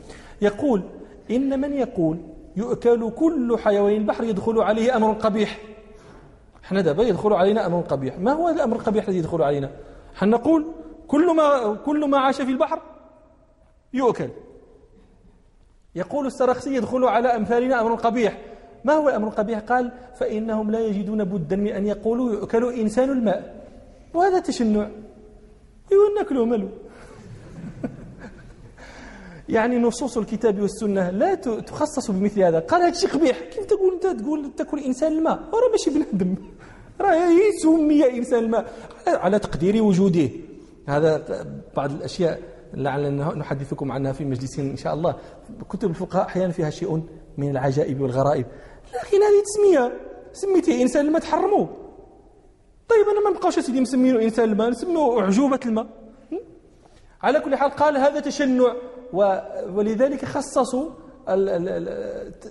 [0.42, 0.84] يقول
[1.32, 2.18] إن من يقول
[2.56, 5.60] يؤكل كل حيوان البحر يدخل عليه أمر قبيح.
[6.70, 8.20] إحنا دابا يدخل علينا أمر قبيح.
[8.20, 9.70] ما هو الأمر القبيح الذي يدخل علينا؟
[10.16, 10.66] حنا نقول
[11.08, 12.82] كل ما كل ما عاش في البحر
[13.94, 14.30] يؤكل.
[15.96, 18.38] يقول السرخسي يدخل على أمثالنا أمر قبيح.
[18.84, 23.66] ما هو الامر القبيح قال فإنهم لا يجدون بدا من أن يقولوا يؤكل إنسان الماء.
[24.14, 24.90] وهذا تشنع.
[25.92, 26.70] ايوا ناكلوا مالو
[29.50, 32.60] يعني نصوص الكتاب والسنة لا تخصص بمثل هذا.
[32.60, 33.40] قال هذا الشيء قبيح.
[33.40, 36.36] كيف تقول أنت تقول تأكل إنسان الماء؟ راه ماشي بنادم.
[37.02, 37.30] راه
[37.64, 38.74] سمي إنسان الماء.
[39.08, 40.30] على تقدير وجوده.
[40.88, 41.24] هذا
[41.78, 42.40] بعض الأشياء
[42.74, 45.16] لعلنا نحدثكم عنها في مجلس إن شاء الله.
[45.70, 47.04] كتب الفقهاء أحيانا فيها شيء
[47.38, 48.46] من العجائب والغرائب.
[48.88, 50.00] لكن هذه تسمية.
[50.34, 51.70] سميتيه إنسان الماء تحرموه.
[52.90, 55.88] طيب أنا ما نبقاوش سيدي مسمينه إنسان الماء نسميه أعجوبة الماء.
[57.22, 58.74] على كل حال قال هذا تشنع.
[59.74, 60.90] ولذلك خصصوا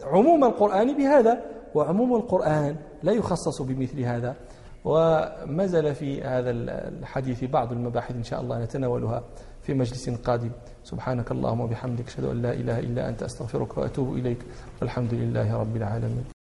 [0.04, 1.42] عموم القرآن بهذا
[1.74, 4.36] وعموم القرآن لا يخصص بمثل هذا.
[4.84, 9.22] وما زال في هذا الحديث بعض المباحث إن شاء الله نتناولها
[9.62, 10.50] في مجلس قادم.
[10.84, 14.38] سبحانك اللهم وبحمدك أشهد أن لا إله إلا أنت أستغفرك وأتوب إليك.
[14.80, 16.37] والحمد لله رب العالمين.